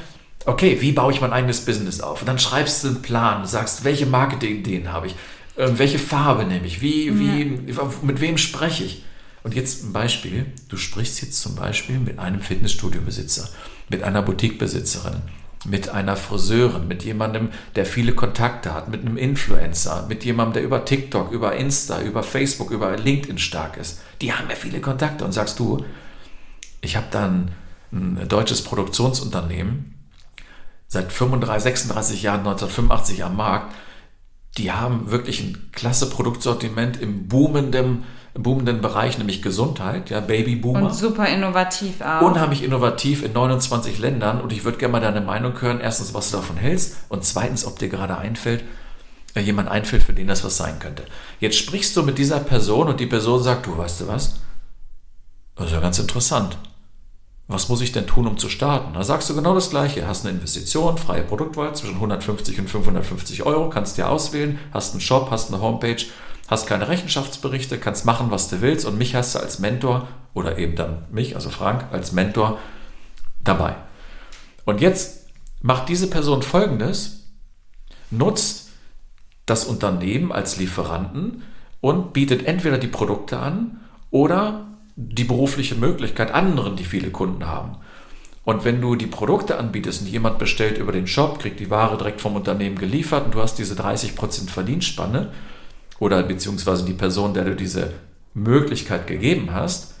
okay, 0.45 0.77
wie 0.81 0.91
baue 0.91 1.11
ich 1.11 1.21
mein 1.21 1.33
eigenes 1.33 1.61
Business 1.65 2.01
auf? 2.01 2.21
Und 2.21 2.27
dann 2.27 2.39
schreibst 2.39 2.83
du 2.83 2.89
einen 2.89 3.01
Plan, 3.01 3.45
sagst, 3.45 3.83
welche 3.83 4.05
Marketing-Ideen 4.05 4.91
habe 4.91 5.07
ich, 5.07 5.15
äh, 5.55 5.69
welche 5.75 5.99
Farbe 5.99 6.45
nehme 6.45 6.65
ich, 6.65 6.81
wie, 6.81 7.19
wie, 7.19 7.73
mit 8.01 8.21
wem 8.21 8.37
spreche 8.37 8.83
ich? 8.83 9.03
Und 9.43 9.53
jetzt 9.53 9.83
ein 9.83 9.93
Beispiel, 9.93 10.45
du 10.69 10.77
sprichst 10.77 11.21
jetzt 11.21 11.41
zum 11.41 11.55
Beispiel 11.55 11.99
mit 11.99 12.17
einem 12.17 12.41
Fitnessstudio-Besitzer, 12.41 13.49
mit 13.89 14.01
einer 14.03 14.21
Boutique-Besitzerin, 14.21 15.21
mit 15.65 15.89
einer 15.89 16.15
Friseurin, 16.15 16.87
mit 16.87 17.03
jemandem, 17.03 17.49
der 17.75 17.85
viele 17.85 18.13
Kontakte 18.13 18.73
hat, 18.73 18.89
mit 18.89 19.01
einem 19.01 19.17
Influencer, 19.17 20.05
mit 20.07 20.23
jemandem, 20.23 20.53
der 20.53 20.63
über 20.63 20.85
TikTok, 20.85 21.31
über 21.31 21.55
Insta, 21.55 22.01
über 22.01 22.23
Facebook, 22.23 22.71
über 22.71 22.95
LinkedIn 22.95 23.37
stark 23.37 23.77
ist. 23.77 24.01
Die 24.21 24.31
haben 24.31 24.49
ja 24.49 24.55
viele 24.55 24.79
Kontakte 24.79 25.25
und 25.25 25.33
sagst 25.33 25.59
du, 25.59 25.83
ich 26.81 26.95
habe 26.95 27.07
dann 27.11 27.51
ein 27.91 28.27
deutsches 28.27 28.61
Produktionsunternehmen, 28.63 29.92
seit 30.93 31.11
35, 31.11 31.63
36 31.63 32.23
Jahren, 32.23 32.39
1985 32.39 33.23
am 33.23 33.35
Markt. 33.35 33.73
Die 34.57 34.71
haben 34.71 35.11
wirklich 35.11 35.41
ein 35.41 35.71
klasse 35.71 36.09
Produktsortiment 36.09 37.01
im 37.01 37.27
boomenden, 37.27 38.03
boomenden 38.35 38.81
Bereich, 38.81 39.17
nämlich 39.17 39.41
Gesundheit, 39.41 40.11
ja, 40.11 40.19
Babyboomer. 40.19 40.83
Und 40.83 40.95
super 40.95 41.27
innovativ 41.27 42.01
auch. 42.01 42.21
Unheimlich 42.21 42.63
innovativ 42.63 43.23
in 43.23 43.33
29 43.33 43.97
Ländern. 43.99 44.39
Und 44.41 44.53
ich 44.53 44.63
würde 44.63 44.77
gerne 44.77 44.91
mal 44.91 45.01
deine 45.01 45.21
Meinung 45.21 45.59
hören. 45.59 45.79
Erstens, 45.81 46.13
was 46.13 46.29
du 46.31 46.37
davon 46.37 46.57
hältst. 46.57 46.97
Und 47.09 47.25
zweitens, 47.25 47.65
ob 47.65 47.79
dir 47.79 47.89
gerade 47.89 48.17
einfällt, 48.17 48.63
äh, 49.33 49.41
jemand 49.41 49.69
einfällt, 49.69 50.03
für 50.03 50.13
den 50.13 50.27
das 50.27 50.43
was 50.43 50.57
sein 50.57 50.77
könnte. 50.79 51.05
Jetzt 51.39 51.57
sprichst 51.57 51.97
du 51.97 52.03
mit 52.03 52.19
dieser 52.19 52.39
Person 52.39 52.87
und 52.87 52.99
die 52.99 53.07
Person 53.07 53.41
sagt, 53.41 53.65
du 53.65 53.75
weißt 53.75 54.01
du 54.01 54.07
was? 54.07 54.39
Das 55.55 55.67
ist 55.67 55.73
ja 55.73 55.79
ganz 55.79 55.97
interessant. 55.97 56.57
Was 57.47 57.67
muss 57.67 57.81
ich 57.81 57.91
denn 57.91 58.07
tun, 58.07 58.25
um 58.25 58.37
zu 58.37 58.47
starten? 58.47 58.93
Da 58.93 59.03
sagst 59.03 59.29
du 59.29 59.35
genau 59.35 59.53
das 59.53 59.69
Gleiche. 59.69 60.07
Hast 60.07 60.25
eine 60.25 60.35
Investition, 60.35 60.97
freie 60.97 61.23
Produktwahl 61.23 61.75
zwischen 61.75 61.95
150 61.95 62.59
und 62.59 62.69
550 62.69 63.43
Euro, 63.43 63.69
kannst 63.69 63.97
dir 63.97 64.09
auswählen, 64.09 64.59
hast 64.73 64.93
einen 64.93 65.01
Shop, 65.01 65.29
hast 65.29 65.51
eine 65.51 65.61
Homepage, 65.61 66.03
hast 66.47 66.67
keine 66.67 66.87
Rechenschaftsberichte, 66.87 67.79
kannst 67.79 68.05
machen, 68.05 68.31
was 68.31 68.49
du 68.49 68.61
willst 68.61 68.85
und 68.85 68.97
mich 68.97 69.15
hast 69.15 69.35
du 69.35 69.39
als 69.39 69.59
Mentor 69.59 70.07
oder 70.33 70.57
eben 70.57 70.75
dann 70.75 71.05
mich, 71.11 71.35
also 71.35 71.49
Frank, 71.49 71.85
als 71.91 72.13
Mentor 72.13 72.59
dabei. 73.43 73.75
Und 74.65 74.79
jetzt 74.79 75.27
macht 75.61 75.89
diese 75.89 76.09
Person 76.09 76.41
folgendes, 76.41 77.27
nutzt 78.09 78.69
das 79.45 79.65
Unternehmen 79.65 80.31
als 80.31 80.57
Lieferanten 80.57 81.43
und 81.81 82.13
bietet 82.13 82.45
entweder 82.45 82.77
die 82.77 82.87
Produkte 82.87 83.39
an 83.39 83.81
oder 84.11 84.67
die 84.95 85.23
berufliche 85.23 85.75
Möglichkeit 85.75 86.33
anderen, 86.33 86.75
die 86.75 86.85
viele 86.85 87.09
Kunden 87.09 87.47
haben. 87.47 87.77
Und 88.45 88.65
wenn 88.65 88.81
du 88.81 88.95
die 88.95 89.07
Produkte 89.07 89.57
anbietest 89.57 90.01
und 90.01 90.07
jemand 90.07 90.37
bestellt 90.37 90.77
über 90.77 90.91
den 90.91 91.07
Shop, 91.07 91.39
kriegt 91.39 91.59
die 91.59 91.69
Ware 91.69 91.97
direkt 91.97 92.19
vom 92.19 92.35
Unternehmen 92.35 92.77
geliefert 92.77 93.25
und 93.25 93.35
du 93.35 93.41
hast 93.41 93.55
diese 93.55 93.75
30% 93.75 94.49
Verdienstspanne 94.49 95.31
oder 95.99 96.21
beziehungsweise 96.23 96.83
die 96.85 96.93
Person, 96.93 97.33
der 97.33 97.45
du 97.45 97.55
diese 97.55 97.93
Möglichkeit 98.33 99.07
gegeben 99.07 99.53
hast, 99.53 99.95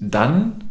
dann 0.00 0.70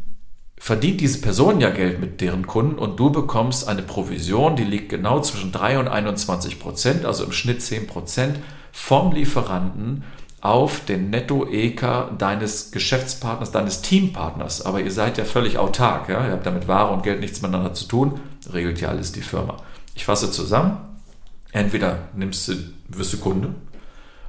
verdient 0.58 1.02
diese 1.02 1.22
Person 1.22 1.62
ja 1.62 1.70
Geld 1.70 2.00
mit 2.00 2.20
deren 2.22 2.48
Kunden 2.48 2.80
und 2.80 3.00
du 3.00 3.12
bekommst 3.12 3.67
eine 3.67 3.84
Provision, 3.84 4.56
die 4.56 4.63
liegt 4.63 4.89
genau 4.89 5.22
zwischen 5.22 5.52
3 5.52 5.78
und 5.78 5.88
21 5.88 6.60
Prozent, 6.60 7.06
also 7.06 7.24
im 7.26 7.32
Schnitt 7.32 7.62
10 7.62 7.86
Prozent 7.86 8.39
vom 8.72 9.12
Lieferanten 9.12 10.04
auf 10.41 10.86
den 10.86 11.10
Netto-EK 11.10 12.17
deines 12.17 12.71
Geschäftspartners, 12.71 13.52
deines 13.52 13.82
Teampartners. 13.82 14.65
Aber 14.65 14.82
ihr 14.82 14.91
seid 14.91 15.17
ja 15.17 15.26
völlig 15.26 15.58
autark. 15.58 16.10
Ja? 16.10 16.26
Ihr 16.26 16.32
habt 16.32 16.45
damit 16.45 16.67
Ware 16.67 16.93
und 16.93 17.04
Geld 17.04 17.19
nichts 17.19 17.41
miteinander 17.41 17.73
zu 17.73 17.86
tun. 17.86 18.19
Regelt 18.52 18.80
ja 18.80 18.89
alles 18.89 19.12
die 19.12 19.21
Firma. 19.21 19.58
Ich 19.95 20.06
fasse 20.06 20.32
zusammen. 20.32 20.78
Entweder 21.52 22.10
nimmst 22.15 22.47
du, 22.47 22.54
wirst 22.89 23.13
du 23.13 23.17
Kunde 23.17 23.56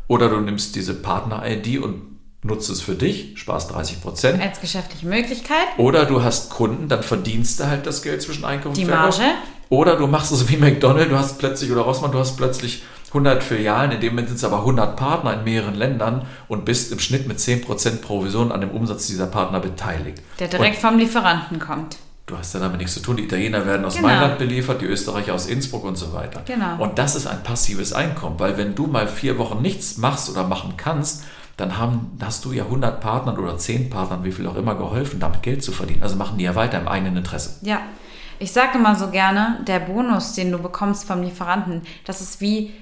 oder 0.07 0.29
du 0.31 0.41
nimmst 0.41 0.75
diese 0.77 0.95
Partner-ID 0.95 1.79
und 1.83 2.03
nutzt 2.43 2.71
es 2.71 2.81
für 2.81 2.95
dich, 2.95 3.39
sparst 3.39 3.73
30 3.73 4.01
Prozent. 4.01 4.43
Als 4.43 4.61
geschäftliche 4.61 5.07
Möglichkeit. 5.07 5.67
Oder 5.77 6.07
du 6.07 6.23
hast 6.23 6.51
Kunden, 6.51 6.89
dann 6.89 7.03
verdienst 7.03 7.61
du 7.61 7.67
halt 7.67 7.87
das 7.87 8.03
Geld 8.03 8.23
zwischen 8.23 8.45
Einkommen 8.45 8.77
und 8.77 8.85
Verkauf. 8.85 9.17
Die 9.17 9.21
Marge. 9.21 9.39
Oder 9.71 9.97
du 9.97 10.07
machst 10.07 10.33
es 10.33 10.49
wie 10.49 10.57
McDonald's, 10.57 11.11
du 11.11 11.19
hast 11.19 11.39
plötzlich, 11.39 11.71
oder 11.71 11.83
Rossmann, 11.83 12.13
du 12.13 12.19
hast 12.19 12.37
plötzlich 12.37 12.83
100 13.09 13.43
Filialen, 13.43 13.93
in 13.93 14.01
dem 14.01 14.13
Moment 14.13 14.29
sind 14.29 14.37
es 14.37 14.45
aber 14.45 14.59
100 14.59 14.97
Partner 14.97 15.35
in 15.35 15.45
mehreren 15.45 15.75
Ländern 15.75 16.27
und 16.49 16.65
bist 16.65 16.93
im 16.93 16.99
Schnitt 16.99 17.27
mit 17.27 17.39
10% 17.39 18.01
Provision 18.01 18.53
an 18.53 18.61
dem 18.61 18.71
Umsatz 18.71 19.07
dieser 19.07 19.27
Partner 19.27 19.61
beteiligt. 19.61 20.23
Der 20.39 20.49
direkt 20.49 20.77
und, 20.77 20.83
vom 20.91 20.99
Lieferanten 20.99 21.59
kommt. 21.59 21.97
Du 22.27 22.37
hast 22.37 22.53
ja 22.53 22.61
damit 22.61 22.79
nichts 22.79 22.93
zu 22.93 23.01
tun. 23.01 23.17
Die 23.17 23.25
Italiener 23.25 23.65
werden 23.65 23.87
aus 23.87 23.95
Genau. 23.97 24.09
Mailand 24.09 24.39
beliefert, 24.39 24.83
die 24.83 24.87
Österreicher 24.87 25.33
aus 25.35 25.47
Innsbruck 25.47 25.85
und 25.85 25.97
so 25.97 26.13
weiter. 26.13 26.43
Genau. 26.45 26.77
Und 26.79 26.99
das 26.99 27.15
ist 27.15 27.27
ein 27.27 27.43
passives 27.43 27.95
Einkommen, 27.95 28.39
weil 28.39 28.59
wenn 28.59 28.75
du 28.75 28.87
mal 28.87 29.09
vier 29.09 29.39
Wochen 29.39 29.63
nichts 29.63 29.97
machst 29.97 30.29
oder 30.29 30.45
machen 30.47 30.75
kannst, 30.77 31.25
dann 31.57 31.79
haben, 31.79 32.19
hast 32.23 32.45
du 32.45 32.53
ja 32.53 32.65
100 32.65 33.01
Partnern 33.01 33.39
oder 33.39 33.57
10 33.57 33.89
Partnern, 33.89 34.25
wie 34.25 34.33
viel 34.33 34.47
auch 34.47 34.57
immer, 34.57 34.75
geholfen, 34.75 35.19
damit 35.19 35.43
Geld 35.43 35.63
zu 35.63 35.73
verdienen. 35.73 36.03
Also 36.03 36.17
machen 36.17 36.37
die 36.37 36.45
ja 36.45 36.55
weiter 36.55 36.79
im 36.79 36.87
eigenen 36.87 37.17
Interesse. 37.17 37.57
Ja, 37.63 37.81
ich 38.39 38.53
sage 38.53 38.79
immer 38.79 38.95
so 38.97 39.11
gerne, 39.11 39.61
der 39.67 39.81
Bonus, 39.81 40.33
den 40.33 40.53
du 40.53 40.59
bekommst 40.59 41.05
vom 41.07 41.23
Lieferanten, 41.23 41.83
das 42.05 42.21
ist 42.21 42.41
wie, 42.41 42.73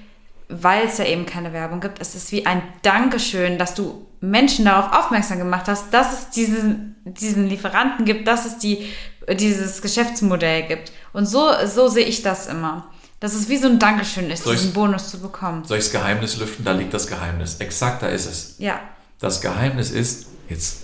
weil 0.49 0.85
es 0.85 0.97
ja 0.97 1.05
eben 1.05 1.25
keine 1.25 1.53
Werbung 1.53 1.79
gibt, 1.79 1.99
es 1.99 2.15
ist 2.15 2.31
wie 2.31 2.45
ein 2.45 2.61
Dankeschön, 2.81 3.57
dass 3.57 3.73
du 3.73 4.05
Menschen 4.21 4.65
darauf 4.65 4.93
aufmerksam 4.93 5.37
gemacht 5.37 5.67
hast, 5.67 5.93
dass 5.93 6.13
es 6.13 6.29
diesen, 6.29 6.95
diesen 7.05 7.47
Lieferanten 7.47 8.05
gibt, 8.05 8.27
dass 8.27 8.45
es 8.45 8.57
die, 8.57 8.87
dieses 9.29 9.81
Geschäftsmodell 9.81 10.63
gibt. 10.67 10.91
Und 11.13 11.25
so, 11.25 11.49
so 11.65 11.87
sehe 11.87 12.05
ich 12.05 12.21
das 12.23 12.47
immer. 12.47 12.87
Dass 13.19 13.33
es 13.33 13.49
wie 13.49 13.57
so 13.57 13.67
ein 13.67 13.79
Dankeschön 13.79 14.29
ist, 14.29 14.45
diesen 14.45 14.73
Bonus 14.73 15.09
zu 15.09 15.19
bekommen. 15.19 15.63
Soll 15.65 15.79
ich 15.79 15.85
das 15.85 15.91
Geheimnis 15.91 16.37
lüften? 16.37 16.63
Da 16.63 16.73
liegt 16.73 16.93
das 16.93 17.07
Geheimnis. 17.07 17.55
Exakt, 17.55 18.03
da 18.03 18.07
ist 18.07 18.27
es. 18.27 18.55
Ja, 18.59 18.79
Das 19.19 19.41
Geheimnis 19.41 19.89
ist, 19.89 20.27
jetzt 20.49 20.83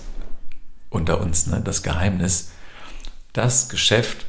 unter 0.89 1.21
uns, 1.21 1.45
ne, 1.45 1.62
das 1.63 1.83
Geheimnis, 1.83 2.49
das 3.33 3.69
Geschäft, 3.69 4.25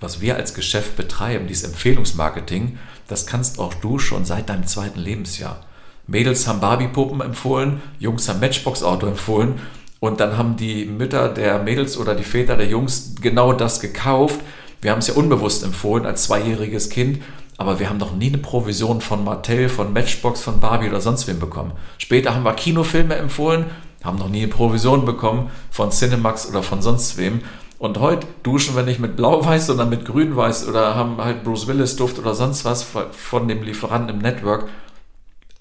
was 0.00 0.20
wir 0.20 0.36
als 0.36 0.54
Geschäft 0.54 0.96
betreiben, 0.96 1.46
dieses 1.46 1.68
Empfehlungsmarketing, 1.68 2.78
das 3.08 3.26
kannst 3.26 3.58
auch 3.58 3.74
du 3.74 3.98
schon 3.98 4.24
seit 4.24 4.48
deinem 4.48 4.66
zweiten 4.66 5.00
Lebensjahr. 5.00 5.64
Mädels 6.06 6.46
haben 6.46 6.60
Barbie-Puppen 6.60 7.20
empfohlen, 7.20 7.80
Jungs 7.98 8.28
haben 8.28 8.40
Matchbox-Auto 8.40 9.06
empfohlen 9.06 9.60
und 9.98 10.20
dann 10.20 10.36
haben 10.36 10.56
die 10.56 10.84
Mütter 10.84 11.28
der 11.28 11.58
Mädels 11.58 11.98
oder 11.98 12.14
die 12.14 12.24
Väter 12.24 12.56
der 12.56 12.68
Jungs 12.68 13.14
genau 13.20 13.52
das 13.52 13.80
gekauft. 13.80 14.40
Wir 14.80 14.92
haben 14.92 14.98
es 14.98 15.08
ja 15.08 15.14
unbewusst 15.14 15.64
empfohlen 15.64 16.06
als 16.06 16.24
zweijähriges 16.24 16.90
Kind, 16.90 17.22
aber 17.56 17.80
wir 17.80 17.88
haben 17.88 17.96
noch 17.96 18.14
nie 18.14 18.28
eine 18.28 18.38
Provision 18.38 19.00
von 19.00 19.24
Mattel, 19.24 19.68
von 19.68 19.92
Matchbox, 19.92 20.42
von 20.42 20.60
Barbie 20.60 20.88
oder 20.88 21.00
sonst 21.00 21.26
wem 21.26 21.40
bekommen. 21.40 21.72
Später 21.98 22.34
haben 22.34 22.44
wir 22.44 22.52
Kinofilme 22.54 23.16
empfohlen, 23.16 23.64
haben 24.04 24.18
noch 24.18 24.28
nie 24.28 24.42
eine 24.42 24.48
Provision 24.52 25.04
bekommen 25.04 25.50
von 25.70 25.90
Cinemax 25.90 26.48
oder 26.48 26.62
von 26.62 26.82
sonst 26.82 27.16
wem. 27.16 27.40
Und 27.78 27.98
heute 27.98 28.26
duschen 28.42 28.74
wir 28.74 28.82
nicht 28.82 29.00
mit 29.00 29.16
Blau-Weiß, 29.16 29.66
sondern 29.66 29.90
mit 29.90 30.06
Grün-Weiß 30.06 30.66
oder 30.66 30.94
haben 30.94 31.18
halt 31.18 31.44
Bruce 31.44 31.66
Willis-Duft 31.66 32.18
oder 32.18 32.34
sonst 32.34 32.64
was 32.64 32.86
von 33.12 33.48
dem 33.48 33.62
Lieferanten 33.62 34.16
im 34.16 34.22
Network 34.22 34.68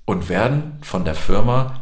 und 0.06 0.30
werden 0.30 0.78
von 0.82 1.04
der 1.04 1.16
Firma 1.16 1.82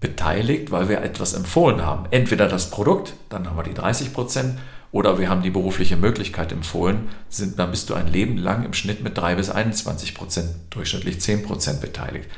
beteiligt, 0.00 0.70
weil 0.72 0.88
wir 0.88 1.02
etwas 1.02 1.34
empfohlen 1.34 1.84
haben. 1.84 2.06
Entweder 2.10 2.48
das 2.48 2.70
Produkt, 2.70 3.12
dann 3.28 3.46
haben 3.46 3.56
wir 3.56 3.62
die 3.62 3.74
30 3.74 4.12
Prozent, 4.12 4.58
oder 4.92 5.20
wir 5.20 5.28
haben 5.28 5.42
die 5.42 5.50
berufliche 5.50 5.96
Möglichkeit 5.96 6.50
empfohlen, 6.50 7.08
sind, 7.28 7.58
dann 7.60 7.70
bist 7.70 7.88
du 7.90 7.94
ein 7.94 8.08
Leben 8.08 8.36
lang 8.36 8.64
im 8.64 8.72
Schnitt 8.72 9.04
mit 9.04 9.16
3 9.16 9.36
bis 9.36 9.48
21 9.50 10.14
Prozent, 10.14 10.48
durchschnittlich 10.70 11.20
10 11.20 11.44
Prozent 11.44 11.80
beteiligt. 11.80 12.28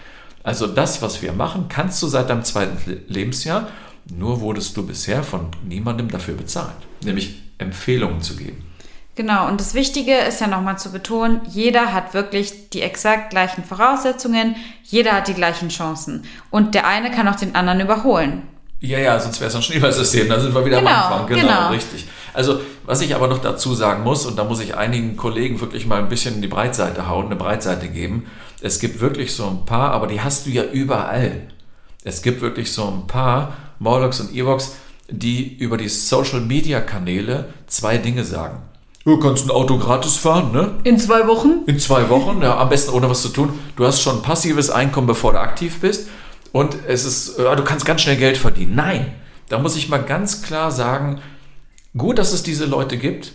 Also 0.42 0.66
das, 0.66 1.00
was 1.00 1.22
wir 1.22 1.32
machen, 1.32 1.66
kannst 1.70 2.02
du 2.02 2.08
seit 2.08 2.28
deinem 2.28 2.44
zweiten 2.44 2.76
Le- 2.90 3.00
Lebensjahr, 3.08 3.68
nur 4.10 4.40
wurdest 4.40 4.76
du 4.76 4.86
bisher 4.86 5.22
von 5.22 5.48
niemandem 5.66 6.08
dafür 6.08 6.34
bezahlt, 6.34 6.76
nämlich 7.04 7.40
Empfehlungen 7.58 8.22
zu 8.22 8.36
geben. 8.36 8.64
Genau, 9.14 9.46
und 9.46 9.60
das 9.60 9.74
Wichtige 9.74 10.16
ist 10.16 10.40
ja 10.40 10.46
nochmal 10.46 10.78
zu 10.78 10.90
betonen, 10.90 11.42
jeder 11.46 11.92
hat 11.92 12.14
wirklich 12.14 12.70
die 12.70 12.80
exakt 12.80 13.30
gleichen 13.30 13.62
Voraussetzungen, 13.62 14.56
jeder 14.84 15.12
hat 15.12 15.28
die 15.28 15.34
gleichen 15.34 15.68
Chancen. 15.68 16.24
Und 16.50 16.74
der 16.74 16.86
eine 16.86 17.10
kann 17.10 17.28
auch 17.28 17.36
den 17.36 17.54
anderen 17.54 17.80
überholen. 17.80 18.42
Ja, 18.80 18.98
ja, 18.98 19.20
sonst 19.20 19.38
wäre 19.40 19.48
es 19.48 19.54
ein 19.54 19.62
Schneeballsystem, 19.62 20.28
da 20.28 20.40
sind 20.40 20.54
wir 20.54 20.64
wieder 20.64 20.78
Genau, 20.78 20.90
am 20.90 21.12
Anfang. 21.12 21.26
Genau, 21.26 21.42
genau. 21.42 21.68
richtig. 21.70 22.06
Also, 22.32 22.60
was 22.84 23.02
ich 23.02 23.14
aber 23.14 23.28
noch 23.28 23.40
dazu 23.42 23.74
sagen 23.74 24.02
muss, 24.02 24.24
und 24.24 24.38
da 24.38 24.44
muss 24.44 24.60
ich 24.60 24.76
einigen 24.76 25.16
Kollegen 25.18 25.60
wirklich 25.60 25.86
mal 25.86 25.98
ein 25.98 26.08
bisschen 26.08 26.36
in 26.36 26.42
die 26.42 26.48
Breitseite 26.48 27.06
hauen, 27.06 27.26
eine 27.26 27.36
Breitseite 27.36 27.88
geben. 27.88 28.26
Es 28.62 28.80
gibt 28.80 29.00
wirklich 29.00 29.34
so 29.34 29.46
ein 29.46 29.66
paar, 29.66 29.92
aber 29.92 30.06
die 30.06 30.22
hast 30.22 30.46
du 30.46 30.50
ja 30.50 30.64
überall. 30.64 31.48
Es 32.02 32.22
gibt 32.22 32.40
wirklich 32.40 32.72
so 32.72 32.88
ein 32.88 33.06
paar 33.06 33.52
Morlocks 33.82 34.20
und 34.20 34.34
Evox, 34.34 34.76
die 35.10 35.56
über 35.56 35.76
die 35.76 35.88
Social 35.88 36.40
Media 36.40 36.80
Kanäle 36.80 37.52
zwei 37.66 37.98
Dinge 37.98 38.24
sagen. 38.24 38.62
Du 39.04 39.18
kannst 39.18 39.46
ein 39.46 39.50
Auto 39.50 39.78
gratis 39.78 40.16
fahren, 40.16 40.52
ne? 40.52 40.76
In 40.84 40.96
zwei 40.98 41.26
Wochen? 41.26 41.64
In 41.66 41.80
zwei 41.80 42.08
Wochen, 42.08 42.40
ja, 42.40 42.56
am 42.56 42.68
besten 42.68 42.92
ohne 42.92 43.10
was 43.10 43.22
zu 43.22 43.30
tun. 43.30 43.58
Du 43.74 43.84
hast 43.84 44.00
schon 44.00 44.22
passives 44.22 44.70
Einkommen, 44.70 45.08
bevor 45.08 45.32
du 45.32 45.40
aktiv 45.40 45.80
bist. 45.80 46.08
Und 46.52 46.76
es 46.86 47.04
ist, 47.04 47.38
du 47.38 47.64
kannst 47.64 47.84
ganz 47.84 48.02
schnell 48.02 48.16
Geld 48.16 48.36
verdienen. 48.36 48.76
Nein, 48.76 49.12
da 49.48 49.58
muss 49.58 49.74
ich 49.74 49.88
mal 49.88 50.02
ganz 50.02 50.42
klar 50.42 50.70
sagen, 50.70 51.20
gut, 51.96 52.18
dass 52.18 52.32
es 52.32 52.44
diese 52.44 52.66
Leute 52.66 52.96
gibt, 52.96 53.32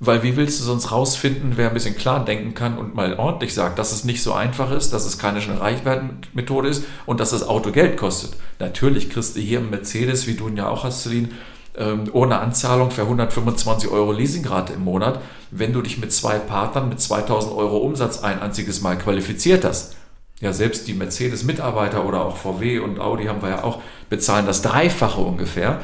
weil 0.00 0.22
wie 0.22 0.36
willst 0.36 0.60
du 0.60 0.64
sonst 0.64 0.90
rausfinden, 0.90 1.52
wer 1.56 1.68
ein 1.68 1.74
bisschen 1.74 1.96
klar 1.96 2.24
denken 2.24 2.54
kann 2.54 2.78
und 2.78 2.94
mal 2.94 3.14
ordentlich 3.14 3.54
sagt, 3.54 3.78
dass 3.78 3.92
es 3.92 4.04
nicht 4.04 4.22
so 4.22 4.32
einfach 4.32 4.70
ist, 4.70 4.92
dass 4.92 5.06
es 5.06 5.18
keine 5.18 5.40
schnelle 5.40 5.60
Reichweitenmethode 5.60 6.68
ist 6.68 6.84
und 7.06 7.20
dass 7.20 7.30
das 7.30 7.46
Auto 7.46 7.70
Geld 7.70 7.96
kostet. 7.96 8.36
Natürlich 8.58 9.10
kriegst 9.10 9.36
du 9.36 9.40
hier 9.40 9.58
einen 9.58 9.70
Mercedes, 9.70 10.26
wie 10.26 10.34
du 10.34 10.48
ihn 10.48 10.56
ja 10.56 10.68
auch 10.68 10.84
hast, 10.84 11.02
Celine, 11.02 11.28
ähm, 11.76 12.04
ohne 12.12 12.38
Anzahlung 12.38 12.90
für 12.90 13.02
125 13.02 13.90
Euro 13.90 14.12
Leasingrate 14.12 14.74
im 14.74 14.84
Monat, 14.84 15.20
wenn 15.50 15.72
du 15.72 15.82
dich 15.82 15.98
mit 15.98 16.12
zwei 16.12 16.38
Partnern 16.38 16.88
mit 16.88 17.00
2000 17.00 17.54
Euro 17.54 17.78
Umsatz 17.78 18.22
ein 18.22 18.40
einziges 18.40 18.80
Mal 18.80 18.96
qualifiziert 18.96 19.64
hast. 19.64 19.96
Ja, 20.40 20.52
selbst 20.52 20.88
die 20.88 20.94
Mercedes-Mitarbeiter 20.94 22.04
oder 22.04 22.24
auch 22.24 22.36
VW 22.36 22.80
und 22.80 23.00
Audi 23.00 23.26
haben 23.26 23.40
wir 23.40 23.50
ja 23.50 23.64
auch, 23.64 23.80
bezahlen 24.08 24.46
das 24.46 24.62
Dreifache 24.62 25.20
ungefähr. 25.20 25.80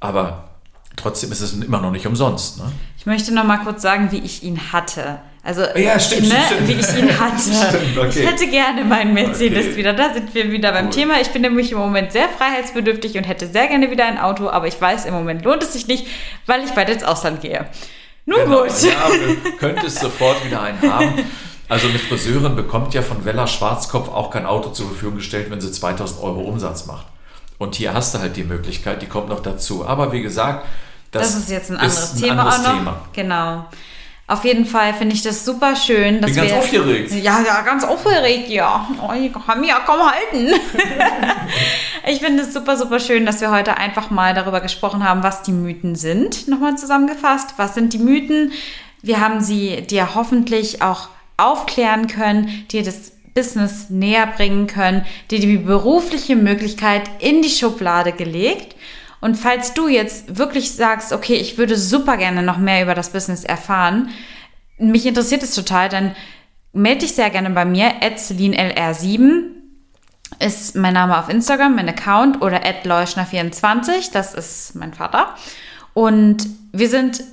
Aber 0.00 0.50
trotzdem 0.96 1.32
ist 1.32 1.40
es 1.40 1.54
immer 1.54 1.80
noch 1.80 1.90
nicht 1.90 2.06
umsonst. 2.06 2.58
Ne? 2.58 2.70
Ich 3.04 3.06
möchte 3.06 3.34
noch 3.34 3.44
mal 3.44 3.58
kurz 3.58 3.82
sagen, 3.82 4.08
wie 4.12 4.18
ich 4.20 4.42
ihn 4.42 4.72
hatte. 4.72 5.18
Also, 5.42 5.60
Ja, 5.76 5.98
stimmt, 6.00 6.30
ne, 6.30 6.36
stimmt, 6.46 6.68
wie 6.68 6.72
ich 6.72 6.96
ihn 6.98 7.20
hatte. 7.20 7.36
Stimmt, 7.68 7.98
okay. 7.98 8.20
Ich 8.22 8.26
hätte 8.30 8.46
gerne 8.46 8.82
meinen 8.82 9.12
Mercedes 9.12 9.66
Okay. 9.66 9.76
wieder. 9.76 9.92
Da 9.92 10.14
sind 10.14 10.34
wir 10.34 10.50
wieder 10.50 10.72
beim 10.72 10.86
Cool. 10.86 10.90
Thema. 10.92 11.20
Ich 11.20 11.28
bin 11.28 11.42
nämlich 11.42 11.70
im 11.70 11.76
Moment 11.76 12.12
sehr 12.12 12.30
freiheitsbedürftig 12.30 13.18
und 13.18 13.24
hätte 13.24 13.46
sehr 13.46 13.66
gerne 13.66 13.90
wieder 13.90 14.06
ein 14.06 14.16
Auto, 14.18 14.48
aber 14.48 14.68
ich 14.68 14.80
weiß, 14.80 15.04
im 15.04 15.12
Moment 15.12 15.44
lohnt 15.44 15.62
es 15.62 15.74
sich 15.74 15.86
nicht, 15.86 16.06
weil 16.46 16.64
ich 16.64 16.70
bald 16.70 16.88
ins 16.88 17.04
Ausland 17.04 17.42
gehe. 17.42 17.66
Nun 18.24 18.38
Genau, 18.42 18.62
gut. 18.62 18.70
Ja, 18.82 19.10
du 19.10 19.52
könntest 19.58 19.98
sofort 20.00 20.42
wieder 20.46 20.62
einen 20.62 20.80
haben. 20.90 21.12
Also 21.68 21.88
eine 21.88 21.98
Friseurin 21.98 22.56
bekommt 22.56 22.94
ja 22.94 23.02
von 23.02 23.26
Wella 23.26 23.46
Schwarzkopf 23.46 24.08
auch 24.08 24.30
kein 24.30 24.46
Auto 24.46 24.70
zur 24.70 24.86
Verfügung 24.86 25.16
gestellt, 25.16 25.50
wenn 25.50 25.60
sie 25.60 25.70
2000 25.70 26.22
Euro 26.22 26.40
Umsatz 26.40 26.86
macht. 26.86 27.04
Und 27.58 27.74
hier 27.74 27.92
hast 27.92 28.14
du 28.14 28.18
halt 28.20 28.36
die 28.36 28.44
Möglichkeit, 28.44 29.02
die 29.02 29.06
kommt 29.06 29.28
noch 29.28 29.40
dazu. 29.42 29.86
Aber 29.86 30.10
wie 30.12 30.22
gesagt, 30.22 30.64
das, 31.14 31.32
Das 31.32 31.42
ist 31.42 31.50
jetzt 31.50 31.70
ein 31.70 31.76
anderes 31.76 32.14
ein 32.14 32.20
Thema 32.20 32.42
anderes 32.42 32.58
auch 32.60 32.62
noch. 32.62 32.78
Thema. 32.78 33.00
Genau. 33.12 33.66
Auf 34.26 34.44
jeden 34.44 34.64
Fall 34.64 34.94
finde 34.94 35.14
ich 35.14 35.20
das 35.20 35.44
super 35.44 35.76
schön, 35.76 36.22
dass 36.22 36.30
Bin 36.30 36.40
ganz 36.40 36.50
wir 36.50 36.58
aufgeregt. 36.58 37.12
Ja, 37.12 37.42
ja, 37.46 37.60
ganz 37.60 37.84
aufgeregt, 37.84 38.48
ja. 38.48 38.88
Oh, 39.02 39.12
ich 39.12 39.30
kann 39.32 39.60
mich 39.60 39.68
ja 39.68 39.80
kaum 39.80 40.00
halten. 40.00 40.48
ich 42.06 42.20
finde 42.20 42.42
es 42.42 42.54
super, 42.54 42.78
super 42.78 43.00
schön, 43.00 43.26
dass 43.26 43.42
wir 43.42 43.50
heute 43.50 43.76
einfach 43.76 44.08
mal 44.10 44.32
darüber 44.32 44.62
gesprochen 44.62 45.06
haben, 45.06 45.22
was 45.22 45.42
die 45.42 45.52
Mythen 45.52 45.94
sind. 45.94 46.48
Nochmal 46.48 46.78
zusammengefasst. 46.78 47.54
Was 47.58 47.74
sind 47.74 47.92
die 47.92 47.98
Mythen? 47.98 48.52
Wir 49.02 49.20
haben 49.20 49.42
sie 49.42 49.82
dir 49.82 50.14
hoffentlich 50.14 50.80
auch 50.80 51.08
aufklären 51.36 52.06
können, 52.06 52.66
dir 52.70 52.82
das 52.82 53.12
Business 53.34 53.90
näher 53.90 54.26
bringen 54.26 54.68
können, 54.68 55.04
dir 55.30 55.40
die 55.40 55.58
berufliche 55.58 56.36
Möglichkeit 56.36 57.02
in 57.18 57.42
die 57.42 57.50
Schublade 57.50 58.12
gelegt. 58.12 58.74
Und 59.24 59.36
falls 59.36 59.72
du 59.72 59.88
jetzt 59.88 60.36
wirklich 60.36 60.72
sagst, 60.72 61.14
okay, 61.14 61.36
ich 61.36 61.56
würde 61.56 61.78
super 61.78 62.18
gerne 62.18 62.42
noch 62.42 62.58
mehr 62.58 62.82
über 62.82 62.94
das 62.94 63.08
Business 63.08 63.42
erfahren, 63.42 64.10
mich 64.76 65.06
interessiert 65.06 65.42
es 65.42 65.54
total, 65.54 65.88
dann 65.88 66.14
melde 66.74 67.06
dich 67.06 67.14
sehr 67.14 67.30
gerne 67.30 67.48
bei 67.48 67.64
mir, 67.64 68.02
LR7 68.02 69.44
ist 70.40 70.76
mein 70.76 70.92
Name 70.92 71.18
auf 71.18 71.30
Instagram, 71.30 71.74
mein 71.74 71.88
Account 71.88 72.42
oder 72.42 72.66
leuschner24, 72.84 74.12
das 74.12 74.34
ist 74.34 74.74
mein 74.74 74.92
Vater. 74.92 75.34
Und 75.94 76.46
wir 76.72 76.90
sind 76.90 77.24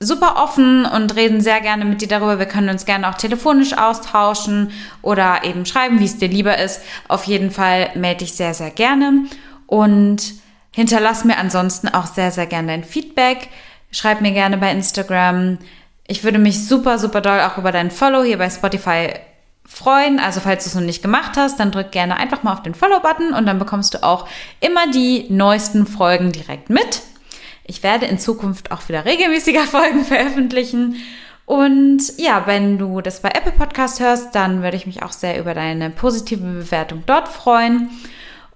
super 0.00 0.36
offen 0.36 0.84
und 0.84 1.16
reden 1.16 1.40
sehr 1.40 1.62
gerne 1.62 1.86
mit 1.86 2.02
dir 2.02 2.08
darüber. 2.08 2.38
Wir 2.38 2.44
können 2.44 2.68
uns 2.68 2.84
gerne 2.84 3.08
auch 3.08 3.14
telefonisch 3.14 3.72
austauschen 3.72 4.70
oder 5.00 5.44
eben 5.44 5.64
schreiben, 5.64 5.98
wie 5.98 6.04
es 6.04 6.18
dir 6.18 6.28
lieber 6.28 6.58
ist. 6.58 6.82
Auf 7.08 7.24
jeden 7.24 7.50
Fall 7.50 7.92
melde 7.94 8.18
dich 8.18 8.34
sehr, 8.34 8.52
sehr 8.52 8.70
gerne 8.70 9.24
und 9.66 10.34
hinterlass 10.78 11.24
mir 11.24 11.38
ansonsten 11.38 11.88
auch 11.88 12.06
sehr, 12.06 12.30
sehr 12.30 12.46
gerne 12.46 12.68
dein 12.68 12.84
Feedback. 12.84 13.48
Schreib 13.90 14.20
mir 14.20 14.30
gerne 14.30 14.58
bei 14.58 14.70
Instagram. 14.70 15.58
Ich 16.06 16.22
würde 16.22 16.38
mich 16.38 16.68
super, 16.68 17.00
super 17.00 17.20
doll 17.20 17.40
auch 17.40 17.58
über 17.58 17.72
dein 17.72 17.90
Follow 17.90 18.22
hier 18.22 18.38
bei 18.38 18.48
Spotify 18.48 19.08
freuen. 19.66 20.20
Also 20.20 20.38
falls 20.38 20.62
du 20.62 20.68
es 20.68 20.76
noch 20.76 20.82
nicht 20.82 21.02
gemacht 21.02 21.32
hast, 21.36 21.58
dann 21.58 21.72
drück 21.72 21.90
gerne 21.90 22.16
einfach 22.16 22.44
mal 22.44 22.52
auf 22.52 22.62
den 22.62 22.76
Follow-Button 22.76 23.34
und 23.34 23.46
dann 23.46 23.58
bekommst 23.58 23.94
du 23.94 24.04
auch 24.04 24.28
immer 24.60 24.88
die 24.88 25.26
neuesten 25.30 25.84
Folgen 25.84 26.30
direkt 26.30 26.70
mit. 26.70 27.02
Ich 27.64 27.82
werde 27.82 28.06
in 28.06 28.20
Zukunft 28.20 28.70
auch 28.70 28.88
wieder 28.88 29.04
regelmäßiger 29.04 29.62
Folgen 29.64 30.04
veröffentlichen. 30.04 30.94
Und 31.44 32.02
ja, 32.18 32.46
wenn 32.46 32.78
du 32.78 33.00
das 33.00 33.20
bei 33.20 33.30
Apple 33.30 33.50
Podcast 33.50 33.98
hörst, 33.98 34.32
dann 34.32 34.62
würde 34.62 34.76
ich 34.76 34.86
mich 34.86 35.02
auch 35.02 35.12
sehr 35.12 35.40
über 35.40 35.54
deine 35.54 35.90
positive 35.90 36.44
Bewertung 36.44 37.02
dort 37.04 37.26
freuen. 37.26 37.90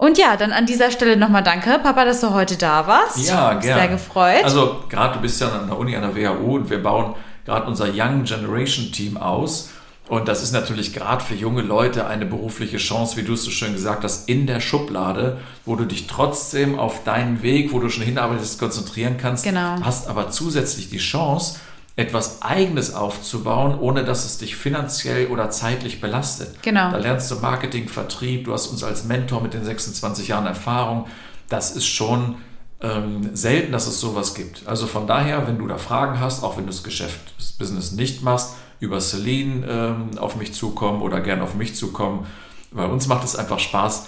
Und 0.03 0.19
ja, 0.19 0.37
dann 0.37 0.51
an 0.51 0.67
dieser 0.67 0.91
Stelle 0.91 1.17
nochmal 1.17 1.45
danke, 1.45 1.79
Papa, 1.79 2.05
dass 2.05 2.21
du 2.21 2.35
heute 2.35 2.57
da 2.57 2.89
warst. 2.89 3.25
Ja, 3.25 3.53
gerne. 3.53 3.83
Sehr 3.83 3.89
gefreut. 3.89 4.43
Also 4.43 4.81
gerade 4.89 5.15
du 5.15 5.21
bist 5.21 5.41
ja 5.41 5.49
an 5.49 5.69
der 5.69 5.79
Uni, 5.79 5.95
an 5.95 6.03
der 6.03 6.17
WHU 6.17 6.57
und 6.57 6.71
wir 6.71 6.83
bauen 6.83 7.15
gerade 7.45 7.69
unser 7.69 7.87
Young 7.87 8.25
Generation 8.25 8.91
Team 8.91 9.17
aus. 9.17 9.71
Und 10.09 10.27
das 10.27 10.43
ist 10.43 10.51
natürlich 10.51 10.93
gerade 10.93 11.23
für 11.23 11.37
junge 11.37 11.63
Leute 11.63 12.09
eine 12.09 12.27
berufliche 12.27 12.79
Chance, 12.79 13.17
wie 13.17 13.23
du 13.23 13.35
es 13.35 13.45
so 13.45 13.53
schön 13.53 13.75
gesagt 13.75 14.03
hast, 14.03 14.29
in 14.29 14.49
der 14.49 14.59
Schublade, 14.59 15.39
wo 15.65 15.77
du 15.77 15.85
dich 15.85 16.09
trotzdem 16.09 16.81
auf 16.81 17.05
deinen 17.05 17.45
Weg, 17.45 17.73
wo 17.73 17.79
du 17.79 17.89
schon 17.89 18.03
hinarbeitest, 18.03 18.59
konzentrieren 18.59 19.19
kannst. 19.19 19.45
Genau. 19.45 19.77
Hast 19.83 20.09
aber 20.09 20.31
zusätzlich 20.31 20.91
die 20.91 20.99
Chance, 20.99 21.61
etwas 21.95 22.41
Eigenes 22.41 22.95
aufzubauen, 22.95 23.79
ohne 23.79 24.05
dass 24.05 24.25
es 24.25 24.39
dich 24.39 24.57
finanziell 24.57 25.27
oder 25.27 25.51
zeitlich 25.51 26.01
belastet. 26.01 26.63
Genau. 26.63 26.91
Da 26.91 26.97
lernst 26.97 27.31
du 27.31 27.37
Marketing, 27.37 27.89
Vertrieb, 27.89 28.45
du 28.45 28.53
hast 28.53 28.69
uns 28.69 28.83
als 28.83 29.05
Mentor 29.05 29.43
mit 29.43 29.53
den 29.53 29.65
26 29.65 30.29
Jahren 30.29 30.47
Erfahrung. 30.47 31.07
Das 31.49 31.73
ist 31.73 31.87
schon 31.87 32.37
ähm, 32.81 33.35
selten, 33.35 33.73
dass 33.73 33.87
es 33.87 34.01
sowas 34.01 34.35
gibt. 34.35 34.67
Also 34.67 34.87
von 34.87 35.07
daher, 35.07 35.47
wenn 35.47 35.59
du 35.59 35.67
da 35.67 35.77
Fragen 35.77 36.19
hast, 36.19 36.43
auch 36.43 36.57
wenn 36.57 36.65
du 36.65 36.73
das 36.73 36.83
Geschäft, 36.83 37.35
das 37.37 37.53
Business 37.53 37.93
nicht 37.93 38.23
machst, 38.23 38.55
über 38.81 38.99
Celine 39.01 39.67
ähm, 39.69 40.19
auf 40.19 40.37
mich 40.37 40.55
zukommen 40.55 41.03
oder 41.03 41.21
gern 41.21 41.43
auf 41.43 41.55
mich 41.55 41.77
zukommen. 41.77 42.27
Bei 42.73 42.87
uns 42.87 43.07
macht 43.07 43.23
es 43.23 43.37
einfach 43.37 43.59
Spaß, 43.59 44.07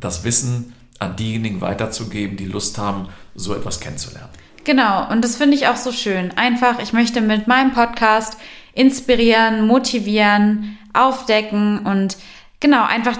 das 0.00 0.24
Wissen 0.24 0.72
an 0.98 1.16
diejenigen 1.16 1.60
weiterzugeben, 1.60 2.36
die 2.38 2.46
Lust 2.46 2.78
haben, 2.78 3.08
so 3.34 3.54
etwas 3.54 3.78
kennenzulernen. 3.78 4.30
Genau, 4.66 5.08
und 5.08 5.22
das 5.22 5.36
finde 5.36 5.54
ich 5.54 5.68
auch 5.68 5.76
so 5.76 5.92
schön. 5.92 6.32
Einfach, 6.36 6.80
ich 6.80 6.92
möchte 6.92 7.20
mit 7.20 7.46
meinem 7.46 7.70
Podcast 7.70 8.36
inspirieren, 8.74 9.64
motivieren, 9.64 10.76
aufdecken 10.92 11.86
und 11.86 12.16
genau, 12.58 12.84
einfach 12.84 13.16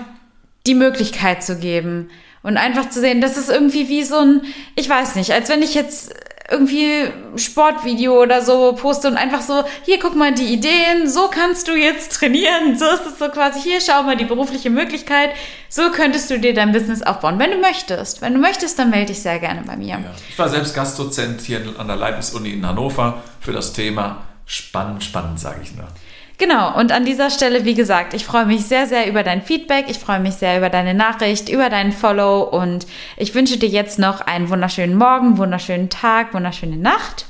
die 0.66 0.74
Möglichkeit 0.74 1.44
zu 1.44 1.56
geben. 1.56 2.10
Und 2.42 2.56
einfach 2.56 2.90
zu 2.90 2.98
sehen, 2.98 3.20
das 3.20 3.36
ist 3.36 3.48
irgendwie 3.48 3.88
wie 3.88 4.02
so 4.02 4.18
ein, 4.18 4.42
ich 4.74 4.88
weiß 4.88 5.14
nicht, 5.14 5.30
als 5.30 5.48
wenn 5.48 5.62
ich 5.62 5.74
jetzt 5.74 6.12
irgendwie 6.50 7.08
Sportvideo 7.36 8.22
oder 8.22 8.42
so 8.42 8.72
poste 8.74 9.08
und 9.08 9.16
einfach 9.16 9.42
so, 9.42 9.64
hier 9.84 9.98
guck 9.98 10.14
mal 10.14 10.32
die 10.32 10.52
Ideen, 10.52 11.08
so 11.08 11.28
kannst 11.28 11.68
du 11.68 11.74
jetzt 11.74 12.12
trainieren, 12.14 12.78
so 12.78 12.84
ist 12.86 13.06
es 13.06 13.18
so 13.18 13.28
quasi, 13.28 13.60
hier 13.60 13.80
schau 13.80 14.02
mal 14.04 14.16
die 14.16 14.24
berufliche 14.24 14.70
Möglichkeit, 14.70 15.30
so 15.68 15.90
könntest 15.90 16.30
du 16.30 16.38
dir 16.38 16.54
dein 16.54 16.72
Business 16.72 17.02
aufbauen, 17.02 17.38
wenn 17.38 17.50
du 17.50 17.58
möchtest. 17.58 18.22
Wenn 18.22 18.34
du 18.34 18.40
möchtest, 18.40 18.78
dann 18.78 18.90
melde 18.90 19.06
dich 19.06 19.22
sehr 19.22 19.38
gerne 19.38 19.62
bei 19.66 19.76
mir. 19.76 19.88
Ja. 19.88 20.14
Ich 20.28 20.38
war 20.38 20.48
selbst 20.48 20.74
Gastdozent 20.74 21.40
hier 21.40 21.60
an 21.78 21.88
der 21.88 21.96
Leibniz-Uni 21.96 22.50
in 22.50 22.66
Hannover 22.66 23.22
für 23.40 23.52
das 23.52 23.72
Thema 23.72 24.22
spannend, 24.46 25.02
spannend, 25.02 25.40
sage 25.40 25.60
ich 25.62 25.74
nur. 25.74 25.88
Genau, 26.38 26.78
und 26.78 26.92
an 26.92 27.04
dieser 27.04 27.30
Stelle, 27.30 27.64
wie 27.64 27.74
gesagt, 27.74 28.12
ich 28.12 28.26
freue 28.26 28.44
mich 28.44 28.66
sehr, 28.66 28.86
sehr 28.86 29.08
über 29.08 29.22
dein 29.22 29.42
Feedback, 29.42 29.86
ich 29.88 29.98
freue 29.98 30.20
mich 30.20 30.34
sehr 30.34 30.58
über 30.58 30.68
deine 30.68 30.92
Nachricht, 30.92 31.48
über 31.48 31.70
deinen 31.70 31.92
Follow 31.92 32.42
und 32.42 32.86
ich 33.16 33.34
wünsche 33.34 33.56
dir 33.56 33.68
jetzt 33.68 33.98
noch 33.98 34.20
einen 34.20 34.50
wunderschönen 34.50 34.96
Morgen, 34.96 35.38
wunderschönen 35.38 35.88
Tag, 35.88 36.34
wunderschöne 36.34 36.76
Nacht. 36.76 37.26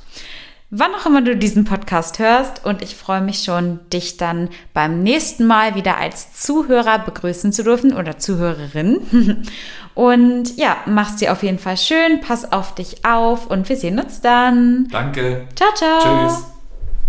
Wann 0.71 0.93
auch 0.97 1.07
immer 1.07 1.23
du 1.23 1.37
diesen 1.37 1.65
Podcast 1.65 2.19
hörst 2.19 2.65
und 2.67 2.83
ich 2.83 2.97
freue 2.97 3.21
mich 3.21 3.45
schon, 3.45 3.79
dich 3.93 4.17
dann 4.17 4.49
beim 4.75 5.01
nächsten 5.01 5.47
Mal 5.47 5.77
wieder 5.77 5.97
als 5.99 6.33
Zuhörer 6.33 6.99
begrüßen 6.99 7.53
zu 7.53 7.63
dürfen 7.63 7.93
oder 7.93 8.19
Zuhörerin. 8.19 9.45
Und 9.95 10.59
ja, 10.59 10.77
mach's 10.85 11.17
dir 11.17 11.33
auf 11.33 11.43
jeden 11.43 11.59
Fall 11.59 11.79
schön, 11.79 12.21
pass 12.21 12.53
auf 12.53 12.75
dich 12.75 13.07
auf 13.07 13.47
und 13.47 13.67
wir 13.71 13.77
sehen 13.77 13.99
uns 13.99 14.21
dann. 14.21 14.89
Danke. 14.91 15.49
Ciao, 15.55 15.71
ciao. 15.75 16.29
Tschüss. 16.29 16.56